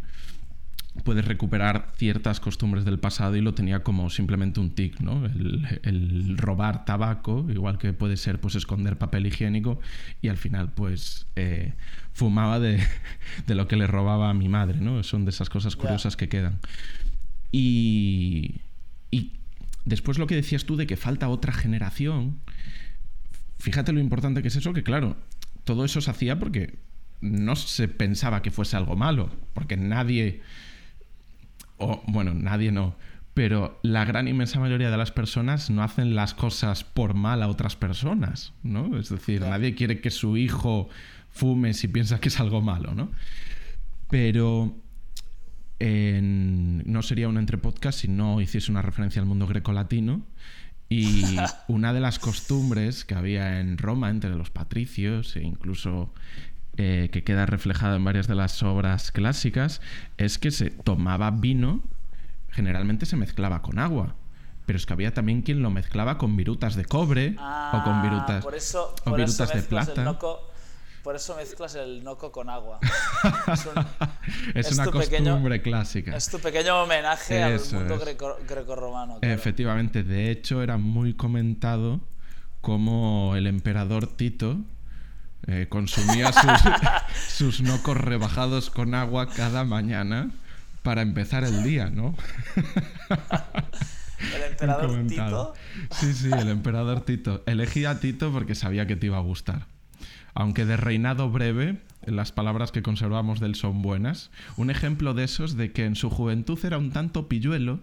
[1.04, 5.24] puedes recuperar ciertas costumbres del pasado y lo tenía como simplemente un tic, ¿no?
[5.24, 9.80] El, robar tabaco, igual que puede ser pues esconder papel higiénico
[10.20, 11.72] y al final pues eh,
[12.12, 12.82] fumaba de,
[13.48, 15.02] lo que le robaba a mi madre, ¿no?
[15.02, 16.58] Son de esas cosas curiosas que quedan.
[17.50, 18.60] Y,
[19.10, 19.32] y
[19.84, 22.40] después lo que decías tú de que falta otra generación,
[23.58, 25.16] fíjate lo importante que es eso, que claro,
[25.64, 26.78] todo eso se hacía porque
[27.22, 30.42] no se pensaba que fuese algo malo, porque nadie,
[31.82, 32.94] o bueno, nadie no,
[33.34, 37.48] pero la gran inmensa mayoría de las personas no hacen las cosas por mal a
[37.48, 38.98] otras personas, ¿no?
[38.98, 40.88] Es decir, nadie quiere que su hijo
[41.30, 43.10] fume si piensa que es algo malo, ¿no?
[44.10, 44.76] Pero
[45.80, 50.22] no sería un entrepodcast si no hiciese una referencia al mundo grecolatino.
[50.88, 51.24] Y
[51.68, 56.12] una de las costumbres que había en Roma entre los patricios e incluso
[56.76, 59.80] eh, que queda reflejada en varias de las obras clásicas
[60.16, 61.82] es que se tomaba vino,
[62.50, 64.16] generalmente se mezclaba con agua.
[64.64, 68.44] Pero es que había también quien lo mezclaba con virutas de cobre o con virutas,
[69.04, 70.18] o virutas de plata.
[71.02, 72.78] Por eso mezclas el noco con agua.
[74.54, 76.16] Es, una costumbre clásica.
[76.16, 77.98] Es tu pequeño homenaje al mundo
[78.48, 79.18] greco-romano.
[79.20, 82.00] Efectivamente, de hecho era muy comentado
[82.60, 84.58] como el emperador Tito
[85.46, 86.30] eh, consumía
[87.28, 90.30] sus, nocos rebajados con agua cada mañana
[90.82, 92.16] para empezar el día, ¿no?
[94.34, 95.54] ¿El emperador Tito?
[95.90, 97.42] Sí, sí, el emperador Tito.
[97.46, 99.66] Elegí a Tito porque sabía que te iba a gustar
[100.34, 104.30] aunque de reinado breve, las palabras que conservamos de él son buenas.
[104.56, 107.80] Un ejemplo de esos de que en su juventud era un tanto pilluelo,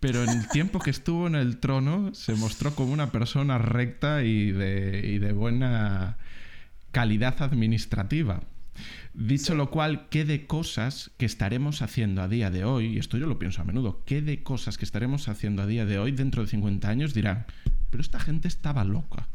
[0.00, 4.22] pero en el tiempo que estuvo en el trono se mostró como una persona recta
[4.22, 6.16] y de, buena
[6.92, 8.42] calidad administrativa.
[9.14, 13.16] Dicho lo cual, ¿qué de cosas que estaremos haciendo a día de hoy, y esto
[13.16, 16.12] yo lo pienso a menudo, qué de cosas que estaremos haciendo a día de hoy
[16.12, 17.46] dentro de 50 años dirán,
[17.90, 19.28] pero esta gente estaba loca?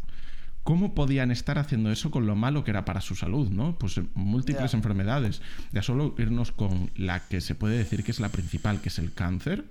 [0.64, 3.50] ¿Cómo podían estar haciendo eso con lo malo que era para su salud?
[3.50, 3.76] ¿no?
[3.80, 5.42] Pues eh, múltiples enfermedades.
[5.72, 9.00] Ya solo irnos con la que se puede decir que es la principal, que es
[9.00, 9.66] el cáncer.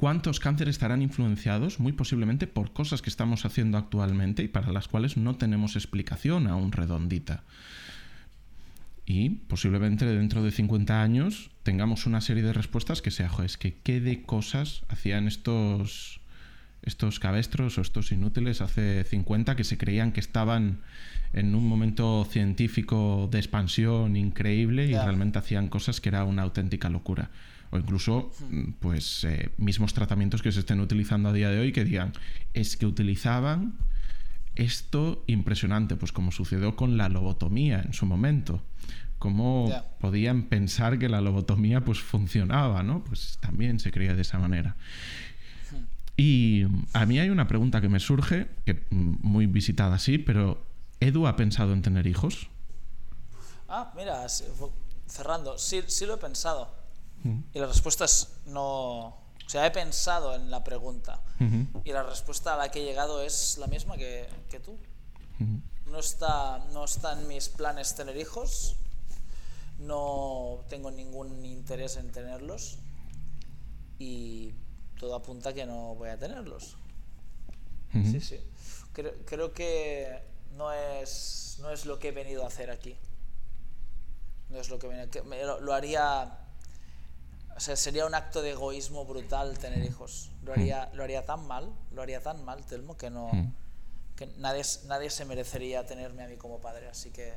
[0.00, 1.78] ¿Cuántos cánceres estarán influenciados?
[1.78, 6.46] Muy posiblemente por cosas que estamos haciendo actualmente y para las cuales no tenemos explicación
[6.46, 7.44] aún redondita.
[9.04, 13.74] Y posiblemente dentro de 50 años tengamos una serie de respuestas que sea, es que
[13.74, 16.22] qué de cosas hacían estos
[16.80, 20.80] estos cabestros o estos inútiles hace 50 que se creían que estaban
[21.34, 26.88] en un momento científico de expansión increíble y realmente hacían cosas que era una auténtica
[26.88, 27.28] locura.
[27.70, 31.72] O incluso, mm, pues, eh, mismos tratamientos que se estén utilizando a día de hoy
[31.72, 32.12] que digan,
[32.52, 33.78] es que utilizaban
[34.56, 38.62] esto impresionante, pues como sucedió con la lobotomía en su momento.
[39.18, 43.04] Cómo podían pensar que la lobotomía pues funcionaba, ¿no?
[43.04, 44.76] Pues también se creía de esa manera.
[46.16, 50.66] Y a mí hay una pregunta que me surge, que mm, muy visitada sí, pero
[51.00, 52.48] ¿Edu ha pensado en tener hijos?
[53.68, 54.26] Ah, mira,
[55.06, 56.79] cerrando, sí, sí lo he pensado.
[57.24, 59.20] Y la respuesta es no.
[59.46, 61.20] O sea, he pensado en la pregunta.
[61.84, 64.78] Y la respuesta a la que he llegado es la misma que, que tú.
[65.86, 68.76] no, está, no está en mis planes tener hijos.
[69.78, 72.78] No tengo ningún interés en tenerlos.
[73.98, 74.52] Y
[74.98, 76.76] todo apunta que no voy a tenerlos.
[77.92, 78.40] Sí, sí.
[78.92, 80.22] Creo, creo, que
[80.56, 82.96] no es, no es lo que he venido a hacer aquí.
[84.50, 84.88] No es lo que,
[85.60, 86.36] lo, haría...
[87.60, 90.30] O sea, sería un acto de egoísmo brutal tener hijos.
[90.44, 93.30] Lo haría, lo haría tan mal, lo haría tan mal, Telmo, que no...
[94.16, 97.34] Que nadie, nadie se merecería tenerme a mí como padre, así que...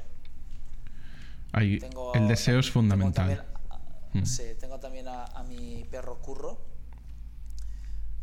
[2.14, 3.46] el deseo es fundamental.
[4.24, 6.62] sí, tengo también a, a mi perro Curro,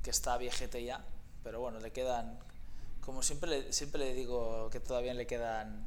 [0.02, 1.04] que está viejete ya,
[1.44, 2.38] pero bueno, le quedan,
[3.02, 5.86] como siempre le, siempre le digo que todavía le quedan,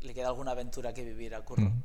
[0.00, 1.70] le queda alguna aventura que vivir a Curro.
[1.70, 1.82] Mm.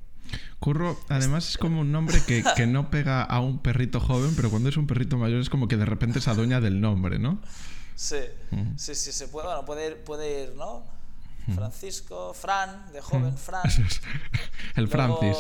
[0.60, 4.50] Curro, además es como un nombre que, que, no pega a un perrito joven, pero
[4.50, 7.40] cuando es un perrito mayor es como que de repente se adueña del nombre, ¿no?
[7.96, 8.18] Sí,
[8.52, 8.78] mm.
[8.78, 10.84] sí, sí, se puede, bueno, puede ir, puede ir, ¿no?
[11.56, 13.64] Francisco, Fran, de joven Fran.
[14.76, 15.38] El Francis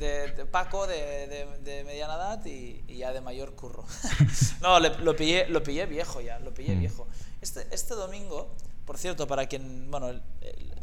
[0.00, 3.84] de, Paco de, de, mediana edad y, ya de mayor curro.
[4.60, 6.80] no, lo, pillé, lo pillé viejo ya, lo pillé mm.
[6.80, 7.06] viejo.
[7.40, 8.54] Este, este domingo,
[8.86, 10.20] por cierto, para quien, bueno,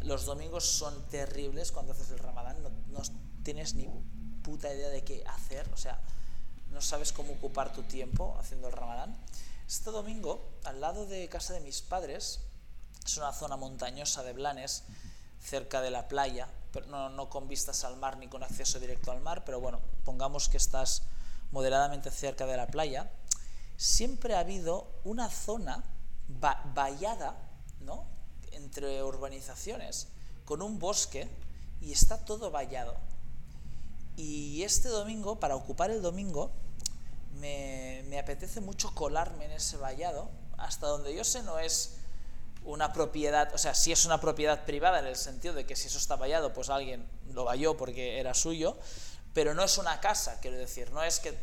[0.04, 3.02] los domingos son terribles cuando haces el ramadán, no, no
[3.43, 3.88] tienes ni
[4.43, 6.02] puta idea de qué hacer, o sea,
[6.72, 9.18] no sabes cómo ocupar tu tiempo haciendo el ramadán.
[9.68, 12.41] Este domingo, al lado de casa de mis padres,
[13.06, 14.84] es una zona montañosa de Blanes,
[15.41, 16.50] cerca de la playa,
[16.88, 20.50] no, no con vistas al mar ni con acceso directo al mar, pero bueno, pongamos
[20.50, 21.04] que estás
[21.52, 23.12] moderadamente cerca de la playa,
[23.78, 25.84] siempre ha habido una zona
[26.28, 27.47] vallada,
[27.82, 28.05] ¿no?
[28.51, 30.07] Entre urbanizaciones,
[30.45, 31.30] con un bosque
[31.82, 32.95] y está todo vallado.
[34.15, 36.51] Y este domingo, para ocupar el domingo,
[37.39, 40.30] me, me apetece mucho colarme en ese vallado.
[40.57, 41.97] Hasta donde yo sé no es
[42.67, 45.88] una propiedad, o sea, sí es una propiedad privada en el sentido de que si
[45.88, 48.78] eso está vallado, pues alguien lo valló porque era suyo,
[49.34, 51.38] pero no es una casa, quiero decir, no es que,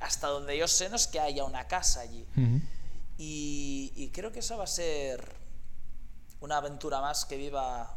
[0.00, 2.26] hasta donde yo sé, no es que haya una casa allí.
[3.18, 5.32] y, y, creo que esa va a ser
[6.40, 7.96] una aventura más que viva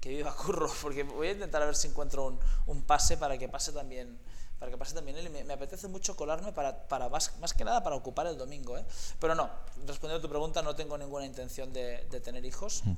[0.00, 3.38] que viva Curro, porque voy a intentar a ver si encuentro un, un pase para
[3.38, 4.18] que pase también
[4.62, 5.26] para que pase también él.
[5.26, 8.38] Y me, me apetece mucho colarme para, para más, más, que nada para ocupar el
[8.38, 8.78] domingo.
[8.78, 8.84] ¿eh?
[9.18, 9.50] Pero no,
[9.88, 12.92] respondiendo a tu pregunta, no tengo ninguna intención de, de tener hijos mm.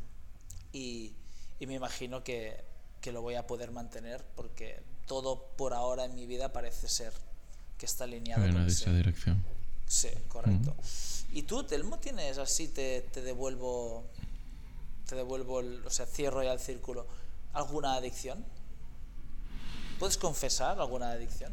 [0.74, 1.14] y,
[1.58, 2.62] y, me imagino que,
[3.00, 7.14] que, lo voy a poder mantener porque todo por ahora en mi vida parece ser
[7.78, 9.42] que está alineado en esa dirección.
[9.86, 10.74] Sí, correcto.
[10.76, 11.36] Mm.
[11.36, 14.04] ¿Y tú, Telmo, tienes así, te, te devuelvo,
[15.06, 17.06] te devuelvo, el, o sea, cierro ya el círculo,
[17.52, 18.44] alguna adicción?
[19.98, 21.52] ¿Puedes confesar alguna adicción?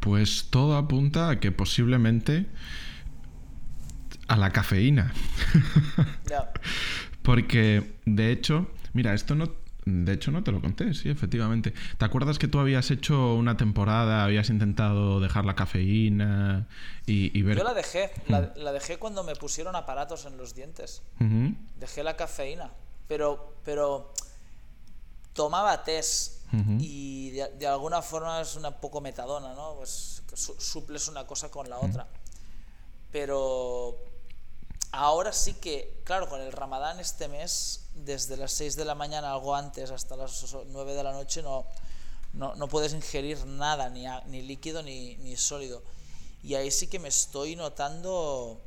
[0.00, 2.46] Pues todo apunta a que posiblemente
[4.28, 5.12] a la cafeína.
[7.22, 9.50] Porque, de hecho, mira, esto no,
[9.86, 11.74] de hecho, no te lo conté, sí, efectivamente.
[11.98, 16.68] ¿Te acuerdas que tú habías hecho una temporada, habías intentado dejar la cafeína
[17.06, 17.58] y, ver...
[17.58, 18.72] Yo la dejé, la, mm.
[18.72, 21.02] dejé cuando me pusieron aparatos en los dientes.
[21.76, 22.72] Dejé la cafeína,
[23.08, 24.12] pero, pero
[25.32, 26.34] tomaba test
[26.78, 29.74] y de, alguna forma es una poco metadona, ¿no?
[29.74, 32.06] Pues suples una cosa con la otra.
[33.10, 33.98] Pero
[34.92, 39.32] ahora sí que, claro, con el ramadán este mes, desde las 6 de la mañana,
[39.32, 41.66] algo antes, hasta las 9 de la noche, no,
[42.34, 45.82] no, no puedes ingerir nada, ni, ni líquido ni, ni, sólido.
[46.42, 48.60] Y ahí sí que me estoy notando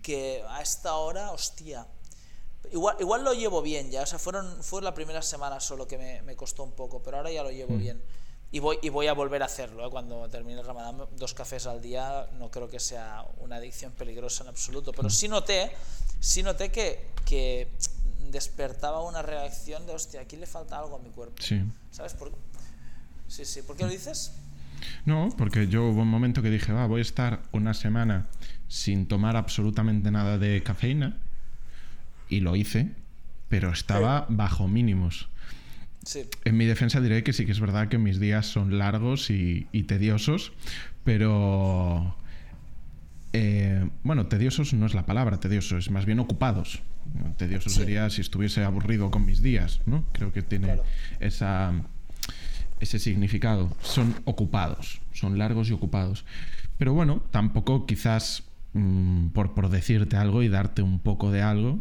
[0.00, 1.86] que a esta hora, hostia,
[2.72, 5.96] Igual, igual lo llevo bien ya, o sea, fueron, fue la primera semana solo que
[5.96, 7.78] me, me costó un poco, pero ahora ya lo llevo mm.
[7.78, 8.02] bien.
[8.50, 9.90] Y voy, y voy a volver a hacerlo, ¿eh?
[9.90, 14.42] cuando termine el ramadán, dos cafés al día, no creo que sea una adicción peligrosa
[14.44, 15.70] en absoluto, pero sí noté,
[16.18, 17.68] sí noté que, que
[18.30, 21.42] despertaba una reacción de, hostia, aquí le falta algo a mi cuerpo.
[21.42, 21.62] Sí.
[21.90, 22.14] ¿Sabes?
[22.14, 22.32] Por...
[23.28, 23.60] Sí, sí.
[23.62, 24.32] ¿Por qué lo dices?
[25.04, 28.28] No, porque yo hubo un momento que dije, va, voy a estar una semana
[28.68, 31.16] sin tomar absolutamente nada de cafeína
[32.28, 32.90] y lo hice,
[33.48, 35.28] pero estaba bajo mínimos.
[36.44, 39.66] En mi defensa diré que sí que es verdad que mis días son largos y,
[39.86, 40.52] tediosos,
[41.04, 42.16] pero...
[43.34, 46.82] Eh, bueno, tediosos no es la palabra, tedioso, es más bien ocupados.
[47.36, 50.04] Tedioso sería si estuviese aburrido con mis días, ¿no?
[50.12, 50.78] Creo que tiene
[51.20, 51.72] esa,
[52.80, 53.76] ese significado.
[53.82, 56.24] Son ocupados, son largos y ocupados.
[56.78, 61.80] Pero bueno, tampoco quizás Mm, por, por decirte algo y darte un poco de algo,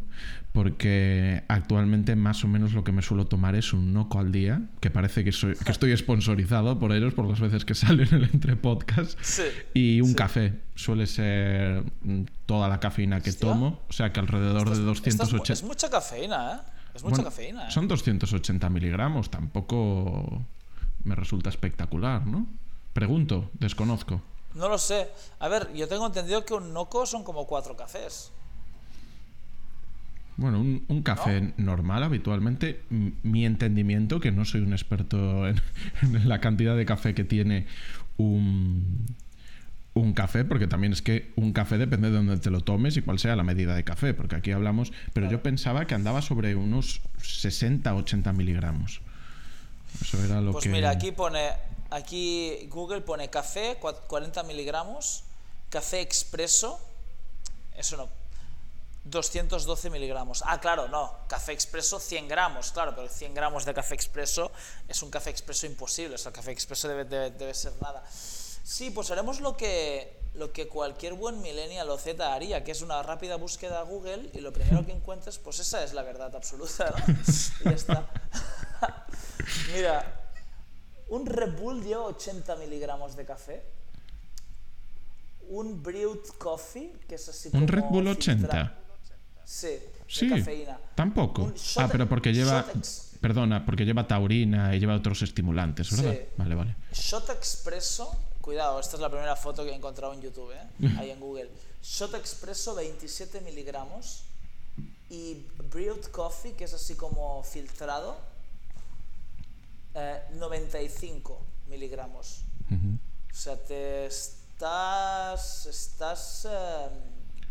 [0.54, 4.62] porque actualmente más o menos lo que me suelo tomar es un noco al día,
[4.80, 8.24] que parece que, soy, que estoy sponsorizado por ellos por las veces que salen en
[8.24, 9.20] el entre podcast,
[9.74, 10.62] y un café.
[10.76, 15.54] Suele ser mm, toda la cafeína que tomo, o sea que alrededor de 280...
[15.54, 16.70] Es, mucha cafeína, ¿eh?
[16.96, 17.68] Es mucha cafeína.
[17.68, 17.72] ¿eh?
[17.72, 20.46] Son 280 miligramos, tampoco
[21.04, 22.48] me resulta espectacular, ¿no?
[22.94, 24.22] Pregunto, desconozco.
[24.58, 25.10] No lo sé.
[25.40, 28.32] A ver, yo tengo entendido que un noco son como cuatro cafés.
[30.36, 35.60] Bueno, un, café normal habitualmente, mi entendimiento, que no soy un experto en,
[36.26, 37.66] la cantidad de café que tiene
[38.18, 39.08] un,
[39.96, 43.02] un café, porque también es que un café depende de dónde te lo tomes y
[43.02, 46.56] cuál sea la medida de café, porque aquí hablamos, pero yo pensaba que andaba sobre
[46.56, 49.02] unos 60, 80 miligramos.
[50.02, 50.70] Eso era lo pues que...
[50.70, 51.54] mira, aquí pone
[51.90, 55.24] Aquí Google pone café, 40 miligramos,
[55.70, 56.80] café expreso,
[57.78, 58.10] eso no,
[59.06, 60.44] 212 miligramos.
[60.46, 64.52] Ah, claro, no, café expreso 100 gramos, claro, pero 100 gramos de café expreso
[64.90, 68.04] es un café expreso imposible, o sea, el café expreso debe, debe, ser nada.
[68.12, 72.82] Sí, pues haremos lo que, lo que cualquier buen millennial o Z haría, que es
[72.82, 76.36] una rápida búsqueda a Google y lo primero que encuentres, pues esa es la verdad
[76.36, 77.14] absoluta, ¿no?
[77.62, 78.10] y ya está.
[79.74, 80.30] Mira,
[81.10, 83.64] un Red Bull lleva 80 miligramos de café.
[85.50, 87.64] Un Brewed Coffee, que es así como.
[87.64, 88.76] ¿Un Red Bull 80?
[89.46, 90.78] Sí, sí, cafeína.
[90.94, 91.54] Tampoco.
[91.78, 92.66] ah, pero porque lleva.
[93.22, 96.14] Perdona, porque lleva taurina y lleva otros estimulantes, ¿verdad?
[96.14, 96.20] Sí.
[96.38, 96.76] Vale, vale.
[96.94, 100.96] Shot Expresso, cuidado, esta es la primera foto que he encontrado en YouTube, ¿eh?
[101.00, 101.50] ahí en Google.
[101.82, 104.26] Shot Expresso 27 miligramos
[105.10, 108.18] y Brewed Coffee, que es así como filtrado,
[110.34, 112.44] 95 eh, miligramos.
[112.70, 116.90] O sea, te estás, estás, eh,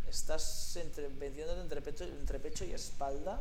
[0.09, 3.41] estás entre, vendiendo entre pecho, entre pecho y espalda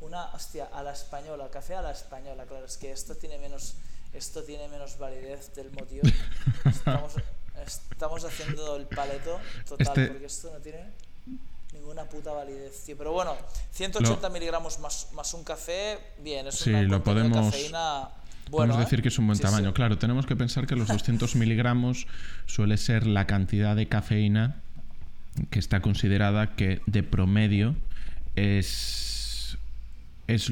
[0.00, 3.74] una, hostia, a la española, café a la española, claro, es que esto tiene menos,
[4.12, 6.06] esto tiene menos validez del motivo.
[6.64, 7.14] Estamos,
[7.66, 10.92] estamos haciendo el paleto total, Este- porque esto no tiene
[11.76, 12.96] ninguna puta validez, tío.
[12.96, 13.34] Pero bueno,
[13.72, 18.08] 180 miligramos más, más un café, bien, es Sí, una lo contenido de podemos- cafeína
[18.48, 18.74] bueno.
[18.74, 19.02] Podemos decir ¿eh?
[19.02, 19.48] que es un buen Sí, sí.
[19.48, 19.74] tamaño.
[19.74, 22.06] Claro, tenemos que pensar que los 200 miligramos
[22.46, 24.56] suele ser la cantidad de cafeína
[25.50, 27.74] que está considerada que de promedio
[28.36, 29.58] es,
[30.28, 30.48] es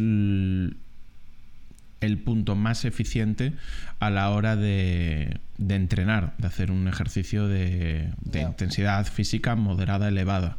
[2.00, 3.52] el punto más eficiente
[4.00, 10.56] a la hora de, de entrenar, de hacer un ejercicio de, intensidad física moderada elevada.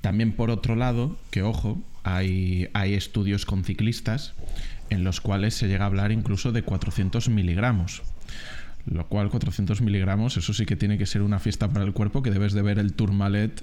[0.00, 4.34] También por otro lado, que ojo, hay, hay estudios con ciclistas
[4.90, 8.02] en los cuales se llega a hablar incluso de 400 miligramos.
[8.86, 12.22] Lo cual 400 miligramos, eso sí que tiene que ser una fiesta para el cuerpo,
[12.22, 13.62] que debes de ver el Tourmalet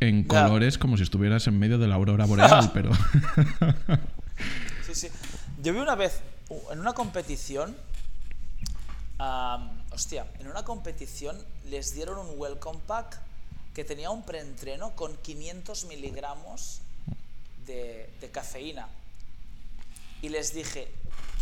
[0.00, 2.90] en colores como si estuvieras en medio de la aurora boreal, pero...
[4.86, 5.08] Sí, sí.
[5.62, 6.20] Yo vi una vez
[6.70, 7.74] en una competición.
[9.90, 11.36] hostia, en una competición
[11.70, 13.20] les dieron un welcome pack
[13.74, 16.80] que tenía un preentreno con 500 miligramos
[17.66, 18.88] de, de cafeína.
[20.22, 20.92] Y les dije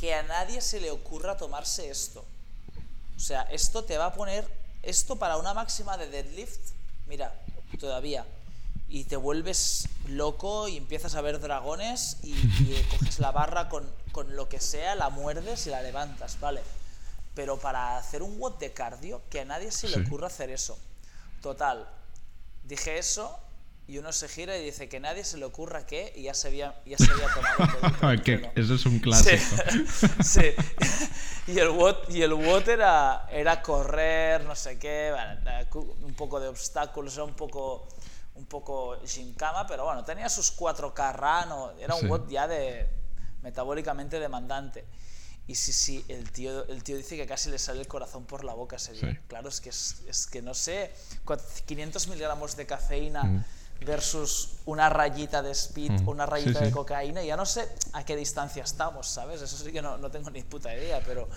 [0.01, 2.25] que a nadie se le ocurra tomarse esto.
[3.17, 4.49] O sea, esto te va a poner.
[4.83, 6.73] Esto para una máxima de deadlift,
[7.07, 7.33] mira,
[7.79, 8.27] todavía.
[8.89, 13.89] Y te vuelves loco y empiezas a ver dragones y, y coges la barra con,
[14.11, 16.63] con lo que sea, la muerdes y la levantas, ¿vale?
[17.35, 20.77] Pero para hacer un WOD de cardio, que a nadie se le ocurra hacer eso.
[21.41, 21.89] Total,
[22.65, 23.39] dije eso
[23.89, 26.49] y uno se gira y dice que nadie se le ocurra que y ya se
[26.49, 29.57] había, ya se había tomado todo el que eso es un clásico.
[30.23, 30.55] Sí.
[31.49, 35.13] Y el WOT, y el WOT era, era correr, no sé qué,
[35.75, 37.89] un poco de obstáculos, era un poco,
[38.37, 42.07] un poco gincama, pero bueno, tenía sus 4K run, era un Sí.
[42.07, 42.89] WOT ya de
[43.43, 44.85] metabólicamente demandante.
[45.53, 48.43] Y sí, sí, el tío, el tío dice que casi le sale el corazón por
[48.43, 49.11] la boca ese día.
[49.13, 49.19] Sí.
[49.29, 50.91] Claro, es que, es, es que no sé,
[51.27, 53.45] cua- 500 miligramos de cafeína Mm.
[53.85, 56.65] Versus una rayita de speed, Mm, una rayita sí.
[56.67, 59.43] de cocaína, ya no sé a qué distancia estamos, ¿sabes?
[59.43, 61.29] Eso sí que no, no tengo ni puta idea, pero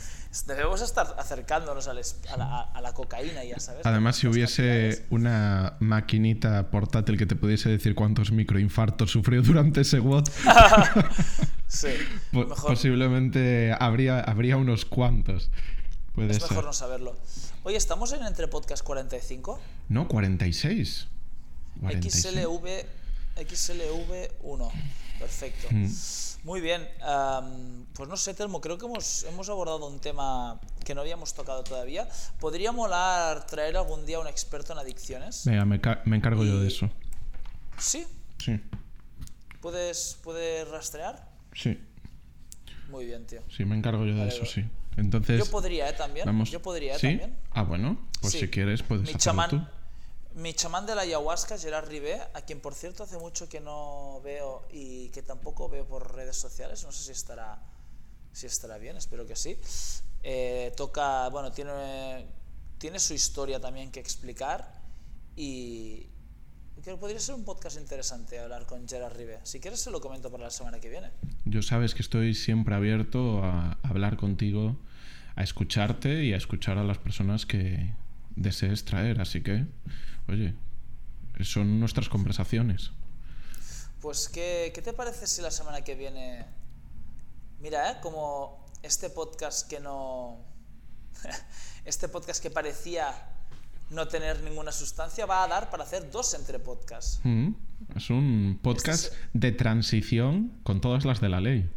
[0.46, 3.86] debemos estar acercándonos a, la, a la cocaína, ya sabes.
[3.86, 10.00] Además, si hubiese una maquinita portátil que te pudiese decir cuántos microinfartos sufrió durante ese
[10.00, 10.28] WOD,
[11.68, 11.88] Sí,
[12.32, 15.50] po- mejor, posiblemente habría, habría unos cuantos.
[16.14, 16.50] Puede es ser.
[16.52, 17.16] mejor no saberlo.
[17.64, 19.60] Oye, ¿estamos en Entre Podcast 45?
[19.90, 21.08] No, 46.
[21.82, 22.26] 46.
[22.36, 22.86] XLV,
[23.38, 24.72] XLV1.
[25.20, 25.68] Perfecto.
[25.72, 25.88] Mm.
[26.44, 26.88] Muy bien.
[27.94, 31.64] pues no sé, Telmo, creo que hemos, hemos abordado un tema que no habíamos tocado
[31.64, 32.08] todavía.
[32.40, 35.44] ¿Podría molar traer algún día a un experto en adicciones?
[35.46, 36.90] Venga, me, ca- me encargo yo de eso.
[37.80, 38.06] Sí.
[38.38, 38.60] Sí,
[39.62, 41.28] ¿Puedes, ¿Puedes rastrear?
[41.54, 41.80] sí,
[42.90, 43.42] Muy bien, tío.
[43.50, 44.64] sí, me encargo yo de Vale, eso, sí.
[44.98, 45.94] Entonces, Yo podría, ¿eh?
[45.94, 46.26] También.
[46.28, 46.52] vamos.
[46.52, 47.00] Yo podría, ¿eh?
[47.00, 47.08] ¿Sí?
[47.08, 47.36] También.
[47.52, 48.40] Ah, bueno, pues Sí.
[48.42, 49.68] si quieres puedes Mi hacerlo chamán, tú.
[50.36, 54.22] Mi chamán de la ayahuasca, Gerard Ribé, a quien por cierto hace mucho que no
[54.24, 57.62] veo y que tampoco veo por redes sociales, no sé si estará,
[58.32, 59.58] si estará bien, espero que sí.
[60.24, 62.26] Eh, toca, bueno, tiene,
[62.78, 64.82] tiene su historia también que explicar
[65.36, 66.08] y
[66.84, 69.40] que podría ser un podcast interesante hablar con Gerard Ribé.
[69.44, 71.12] Si quieres se lo comento para la semana que viene.
[71.46, 74.78] Yo sabes que estoy siempre abierto a hablar contigo,
[75.36, 77.94] a escucharte y a escuchar a las personas que
[78.36, 79.22] desees traer.
[79.22, 79.66] Así que,
[80.28, 80.54] oye,
[81.42, 82.92] son nuestras conversaciones.
[84.02, 86.46] Pues, ¿qué, qué te parece si la semana que viene...
[87.60, 87.96] Mira, ¿eh?
[88.02, 90.38] Como este podcast que no...
[91.86, 93.32] este podcast que parecía
[93.90, 97.20] no tener ninguna sustancia va a dar para hacer dos entre podcasts.
[97.24, 97.50] Mm,
[97.96, 101.70] Es un podcast Este de transición con todas las de la ley.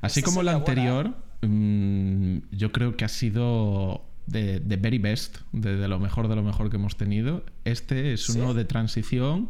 [0.00, 0.60] Así Esta como el buena, ¿eh?
[0.60, 6.28] anterior, mm, yo creo que ha sido de, de very best, de, de lo mejor
[6.28, 7.44] de lo mejor que hemos tenido.
[7.64, 8.38] Este es ¿Sí?
[8.38, 9.48] uno de transición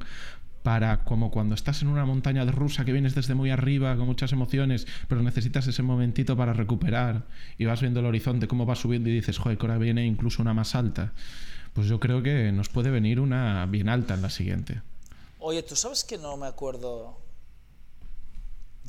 [0.62, 4.32] para como cuando estás en una montaña rusa que vienes desde muy arriba con muchas
[4.32, 7.26] emociones, pero necesitas ese momentito para recuperar
[7.56, 10.42] y vas viendo el horizonte, cómo va subiendo y dices, joder, que ahora viene incluso
[10.42, 11.12] una más alta.
[11.72, 14.82] Pues yo creo que nos puede venir una bien alta en la siguiente.
[15.38, 17.18] Oye, ¿tú sabes que no me acuerdo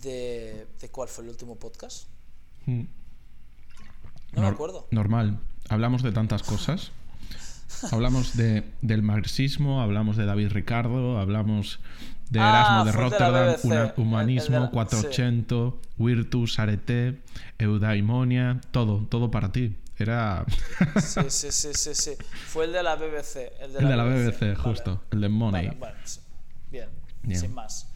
[0.01, 2.07] de, de cuál fue el último podcast?
[2.65, 2.83] Mm.
[4.33, 4.87] No me acuerdo.
[4.91, 5.39] Normal.
[5.69, 6.91] Hablamos de tantas cosas.
[7.91, 11.79] Hablamos de, del marxismo, hablamos de David Ricardo, hablamos
[12.29, 15.55] de Ah, Erasmo de Rotterdam, BBC, una- el- el de humanismo, la- 480,
[15.97, 17.21] Virtus, Arete,
[17.59, 19.75] Eudaimonia, todo, todo para ti.
[19.97, 20.45] Era
[20.99, 22.11] Sí, sí, sí, sí, sí.
[22.47, 23.51] Fue el de la BBC.
[23.61, 25.69] El de el la, de la BBC, justo, el de Money.
[25.79, 25.95] Vale,
[26.71, 26.89] Bien.
[27.39, 27.87] sin más.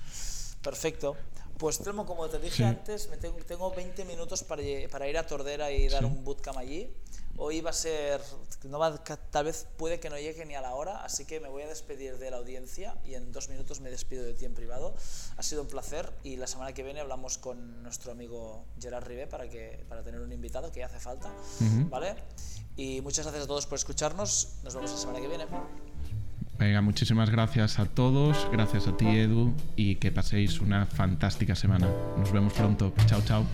[0.62, 1.16] Perfecto.
[1.58, 5.26] Pues Telmo, como te dije antes, me tengo, tengo, 20 minutos para, para, ir a
[5.26, 6.92] Tordera y dar un bootcamp allí.
[7.36, 8.22] Hoy va a ser,
[8.66, 11.50] no va, tal vez puede que no llegue ni a la hora, así que me
[11.50, 14.54] voy a despedir de la audiencia y en dos minutos me despido de ti en
[14.54, 14.94] privado.
[15.38, 19.26] Ha sido un placer y la semana que viene hablamos con nuestro amigo Gerard Ribe
[19.26, 21.32] para, que, para tener un invitado que hace falta,
[21.90, 22.16] ¿vale?
[22.76, 24.60] Y muchas gracias a todos por escucharnos.
[24.64, 25.46] Nos vemos la semana que viene.
[26.64, 31.90] Venga, muchísimas gracias a todos, gracias a ti Edu y que paséis una fantástica semana.
[32.18, 32.94] Nos vemos pronto.
[33.06, 33.46] Chao, chao.